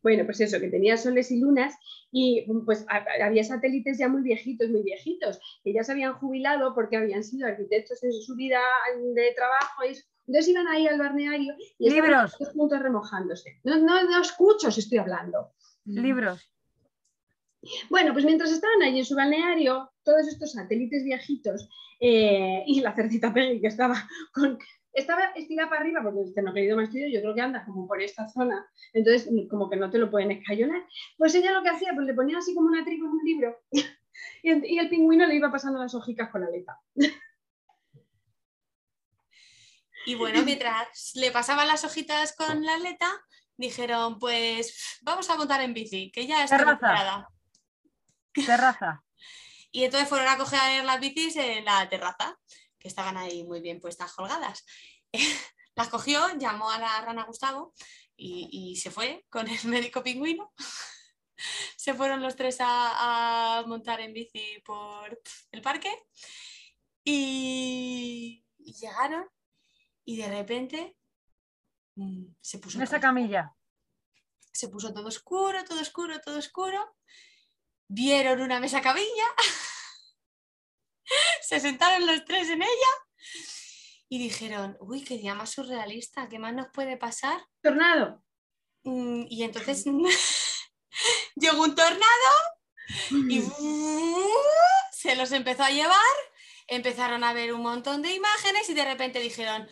Bueno, 0.04 0.26
pues 0.26 0.40
eso, 0.42 0.60
que 0.60 0.68
tenía 0.70 0.98
soles 0.98 1.32
y 1.32 1.40
lunas 1.40 1.74
y 2.12 2.46
pues 2.66 2.86
ha- 2.90 3.06
había 3.26 3.44
satélites 3.44 3.98
ya 3.98 4.08
muy 4.10 4.22
viejitos, 4.24 4.70
muy 4.70 4.82
viejitos, 4.84 5.40
que 5.64 5.74
ya 5.74 5.84
se 5.84 5.92
habían 5.92 6.14
jubilado 6.14 6.74
porque 6.76 6.98
habían 6.98 7.24
sido 7.24 7.48
arquitectos 7.48 8.04
en 8.04 8.12
su 8.14 8.36
vida 8.36 8.60
de 9.16 9.32
trabajo. 9.36 9.84
Y. 9.86 9.98
entonces 10.30 10.48
iban 10.50 10.68
ahí 10.68 10.86
al 10.88 11.00
balneario 11.00 11.56
y 11.80 11.90
Libros. 11.90 12.38
juntos 12.54 12.80
remojándose. 12.80 13.60
No, 13.64 13.78
no, 13.80 14.04
no 14.04 14.22
escucho, 14.22 14.68
os 14.68 14.78
estoy 14.78 15.00
hablando. 15.00 15.54
Libros. 15.86 16.54
Bueno, 17.90 18.14
pues 18.14 18.24
mientras 18.26 18.52
estaban 18.52 18.82
allí 18.84 19.00
en 19.00 19.06
su 19.06 19.16
balneario, 19.16 19.92
todos 20.04 20.28
estos 20.28 20.54
satélites 20.54 21.04
viejitos 21.04 21.68
eh, 22.00 22.64
y 22.66 22.80
la 22.80 22.96
cerdita 22.96 23.34
Peggy 23.34 23.60
que 23.60 23.68
estaba 23.68 23.96
con 24.34 24.58
estaba 24.94 25.26
estirada 25.36 25.70
para 25.70 25.82
arriba 25.82 26.02
porque 26.02 26.22
el 26.22 26.28
esternocleidomastoideo 26.30 27.10
yo 27.10 27.22
creo 27.22 27.36
que 27.36 27.42
anda 27.42 27.64
como 27.66 27.88
por 27.88 28.02
esta 28.02 28.28
zona, 28.28 28.66
entonces 28.94 29.30
como 29.50 29.70
que 29.70 29.76
no 29.78 29.90
te 29.90 29.98
lo 29.98 30.10
pueden 30.10 30.32
escayonar. 30.32 30.84
Pues 31.18 31.36
ella 31.36 31.52
lo 31.52 31.62
que 31.64 31.70
hacía, 31.70 31.92
pues 31.94 32.08
le 32.08 32.14
ponía 32.14 32.38
así 32.38 32.56
como 32.56 32.68
una 32.68 32.84
tripa 32.86 33.06
en 33.06 33.12
un 33.12 33.24
libro 33.26 33.58
y, 34.44 34.50
el- 34.50 34.66
y 34.66 34.80
el 34.80 34.90
pingüino 34.90 35.26
le 35.28 35.36
iba 35.36 35.52
pasando 35.52 35.80
las 35.80 35.94
hojicas 35.94 36.30
con 36.30 36.42
la 36.42 36.48
aleta. 36.48 36.80
Y 40.10 40.16
bueno, 40.16 40.42
mientras 40.42 41.12
le 41.14 41.32
pasaban 41.32 41.68
las 41.68 41.84
hojitas 41.84 42.34
con 42.36 42.66
la 42.66 42.74
aleta, 42.76 43.12
dijeron, 43.58 44.18
pues 44.18 45.00
vamos 45.02 45.30
a 45.30 45.36
montar 45.36 45.62
en 45.62 45.74
bici, 45.74 46.12
que 46.12 46.26
ya 46.26 46.44
está 46.44 46.58
Terraza. 46.58 47.28
Terraza. 48.34 49.04
Y 49.72 49.84
entonces 49.84 50.10
fueron 50.10 50.28
a 50.28 50.36
coger 50.36 50.84
las 50.84 51.00
bicis 51.00 51.36
en 51.36 51.64
la 51.64 51.88
terraza, 51.88 52.36
que 52.80 52.88
estaban 52.88 53.18
ahí 53.18 53.44
muy 53.44 53.62
bien 53.62 53.80
puestas 53.80 54.12
colgadas. 54.14 54.66
Las 55.76 55.90
cogió, 55.90 56.28
llamó 56.40 56.72
a 56.72 56.80
la 56.80 57.00
rana 57.02 57.26
Gustavo 57.26 57.76
y, 58.18 58.50
y 58.52 58.78
se 58.78 58.90
fue 58.90 59.28
con 59.30 59.48
el 59.48 59.64
médico 59.66 60.02
pingüino. 60.02 60.52
Se 61.78 61.94
fueron 61.94 62.24
los 62.24 62.36
tres 62.36 62.58
a, 62.62 63.60
a 63.60 63.64
montar 63.68 64.02
en 64.02 64.12
bici 64.12 64.60
por 64.66 65.22
el 65.52 65.62
parque 65.62 65.96
y 67.04 68.44
llegaron 68.58 69.30
y 70.10 70.18
de 70.18 70.28
repente 70.28 70.98
mm, 71.96 72.26
se 72.42 72.58
puso 72.58 72.80
En 72.80 72.84
esa 72.84 73.00
camilla. 73.00 73.54
se 74.52 74.70
puso 74.70 74.92
todo 74.92 75.08
oscuro, 75.08 75.64
todo 75.64 75.80
oscuro, 75.80 76.20
todo 76.20 76.40
oscuro. 76.40 76.96
Vieron 77.88 78.42
una 78.42 78.60
mesa 78.60 78.82
cabilla. 78.82 79.28
se 81.42 81.60
sentaron 81.60 82.08
los 82.08 82.26
tres 82.26 82.50
en 82.50 82.64
ella 82.64 82.94
y 84.10 84.18
dijeron, 84.18 84.78
uy, 84.80 85.04
qué 85.04 85.20
día 85.20 85.36
más 85.36 85.52
surrealista, 85.52 86.28
¿qué 86.28 86.40
más 86.40 86.56
nos 86.56 86.70
puede 86.74 86.98
pasar? 86.98 87.46
Tornado. 87.62 88.24
Mm, 88.84 89.26
Y 89.30 89.44
entonces 89.44 89.86
llegó 91.36 91.62
un 91.64 91.76
tornado 91.76 92.32
y 93.30 93.44
se 94.92 95.16
los 95.16 95.32
empezó 95.34 95.64
a 95.66 95.70
llevar, 95.70 96.16
empezaron 96.68 97.24
a 97.24 97.34
ver 97.34 97.54
un 97.54 97.62
montón 97.62 98.02
de 98.02 98.12
imágenes 98.12 98.68
y 98.70 98.74
de 98.74 98.86
repente 98.86 99.20
dijeron, 99.20 99.70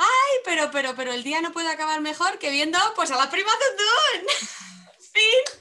ay, 0.00 0.38
pero, 0.44 0.70
pero, 0.70 0.94
pero 0.96 1.12
el 1.12 1.22
día 1.22 1.40
no 1.40 1.52
puede 1.52 1.70
acabar 1.70 2.00
mejor 2.00 2.38
que 2.38 2.50
viendo 2.50 2.78
pues 2.96 3.10
a 3.10 3.16
la 3.16 3.30
prima 3.30 3.50
Tutún. 3.52 4.26
fin. 5.12 5.60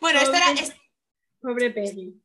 Bueno, 0.00 0.20
esto 0.20 0.34
era, 0.36 0.50
es- 0.52 0.74
Pobre 1.40 1.70
Peggy. 1.70 2.20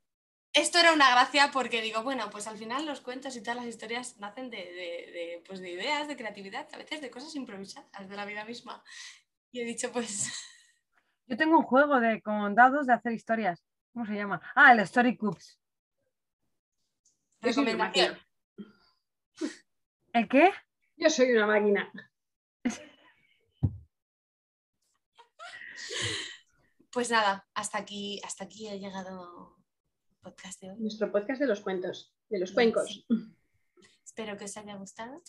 esto 0.54 0.78
era 0.80 0.92
una 0.94 1.10
gracia 1.12 1.52
porque 1.52 1.82
digo, 1.82 2.04
bueno, 2.04 2.30
pues 2.30 2.48
al 2.48 2.58
final 2.58 2.86
los 2.86 3.02
cuentos 3.02 3.36
y 3.36 3.42
todas 3.42 3.58
las 3.58 3.66
historias 3.68 4.18
nacen 4.18 4.50
de, 4.50 4.58
de- 4.58 5.12
de, 5.12 5.44
pues 5.48 5.60
de 5.62 5.72
ideas, 5.72 6.08
de 6.08 6.18
creatividad, 6.18 6.68
a 6.74 6.78
veces 6.78 7.02
de 7.02 7.10
cosas 7.12 7.34
improvisadas 7.36 8.10
de 8.10 8.16
la 8.16 8.26
vida 8.26 8.44
misma. 8.46 8.84
Y 9.52 9.62
he 9.62 9.66
dicho, 9.66 9.92
pues, 9.92 10.32
Yo 11.28 11.38
tengo 11.38 11.58
un 11.58 11.64
juego 11.64 12.00
de 12.00 12.22
con 12.22 12.54
dados 12.56 12.88
de 12.88 12.94
hacer 12.94 13.14
historias. 13.14 13.64
¿Cómo 13.94 14.06
se 14.06 14.14
llama? 14.16 14.42
Ah, 14.56 14.74
el 14.74 14.80
Story 14.82 15.16
Cubes. 15.16 15.58
Recomendación. 17.46 18.18
¿El 20.14 20.28
qué? 20.28 20.52
Yo 20.98 21.10
soy 21.10 21.32
una 21.32 21.46
máquina. 21.46 21.92
Pues 26.92 27.12
nada, 27.12 27.46
hasta 27.54 27.78
aquí, 27.78 28.20
hasta 28.24 28.46
aquí 28.46 28.68
ha 28.70 28.76
llegado 28.76 29.58
el 30.10 30.18
podcast 30.22 30.62
de 30.62 30.72
hoy. 30.72 30.80
Nuestro 30.80 31.12
podcast 31.12 31.40
de 31.40 31.48
los 31.48 31.62
cuentos, 31.62 32.16
de 32.30 32.40
los 32.40 32.52
cuencos. 32.52 33.06
Espero 34.04 34.38
que 34.38 34.46
os 34.46 34.58
haya 34.58 34.76
gustado. 34.76 35.22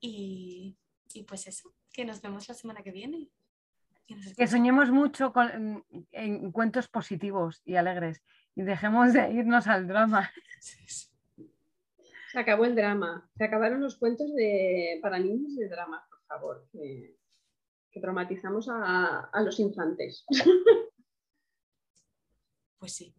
Y, 0.00 0.78
y 1.12 1.24
pues 1.24 1.46
eso, 1.48 1.74
que 1.92 2.04
nos 2.04 2.22
vemos 2.22 2.48
la 2.48 2.54
semana 2.54 2.82
que 2.82 2.92
viene. 2.92 3.30
Que 4.36 4.46
soñemos 4.46 4.90
mucho 4.90 5.32
con, 5.32 5.50
en, 5.50 6.06
en 6.12 6.52
cuentos 6.52 6.88
positivos 6.88 7.60
y 7.64 7.76
alegres 7.76 8.22
y 8.54 8.62
dejemos 8.62 9.12
de 9.12 9.32
irnos 9.32 9.66
al 9.66 9.86
drama. 9.86 10.32
Se 12.32 12.38
acabó 12.38 12.64
el 12.64 12.74
drama. 12.74 13.28
Se 13.36 13.44
acabaron 13.44 13.82
los 13.82 13.96
cuentos 13.96 14.34
de, 14.34 14.98
para 15.02 15.18
niños 15.18 15.54
de 15.54 15.68
drama, 15.68 16.02
por 16.08 16.20
favor. 16.26 16.66
Que, 16.72 17.14
que 17.90 18.00
traumatizamos 18.00 18.68
a, 18.68 19.28
a 19.32 19.42
los 19.42 19.60
infantes. 19.60 20.24
Pues 22.82 22.96
sí. 22.96 23.14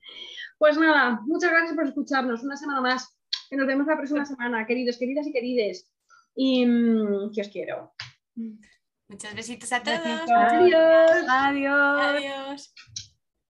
Pues 0.57 0.77
nada, 0.77 1.21
muchas 1.25 1.49
gracias 1.49 1.73
por 1.73 1.87
escucharnos 1.87 2.43
una 2.43 2.57
semana 2.57 2.81
más. 2.81 3.17
Que 3.49 3.55
nos 3.55 3.65
vemos 3.65 3.87
la 3.87 3.95
próxima 3.95 4.25
semana, 4.25 4.67
queridos, 4.67 4.97
queridas 4.97 5.25
y 5.25 5.31
querides. 5.31 5.89
Y 6.35 6.65
mm, 6.65 7.31
que 7.33 7.39
os 7.39 7.47
quiero. 7.47 7.93
Muchos 9.07 9.33
besitos 9.33 9.71
a 9.71 9.81
todos. 9.81 10.29
Adiós. 10.29 11.25
Adiós. 11.29 12.01
Adiós. 12.01 12.73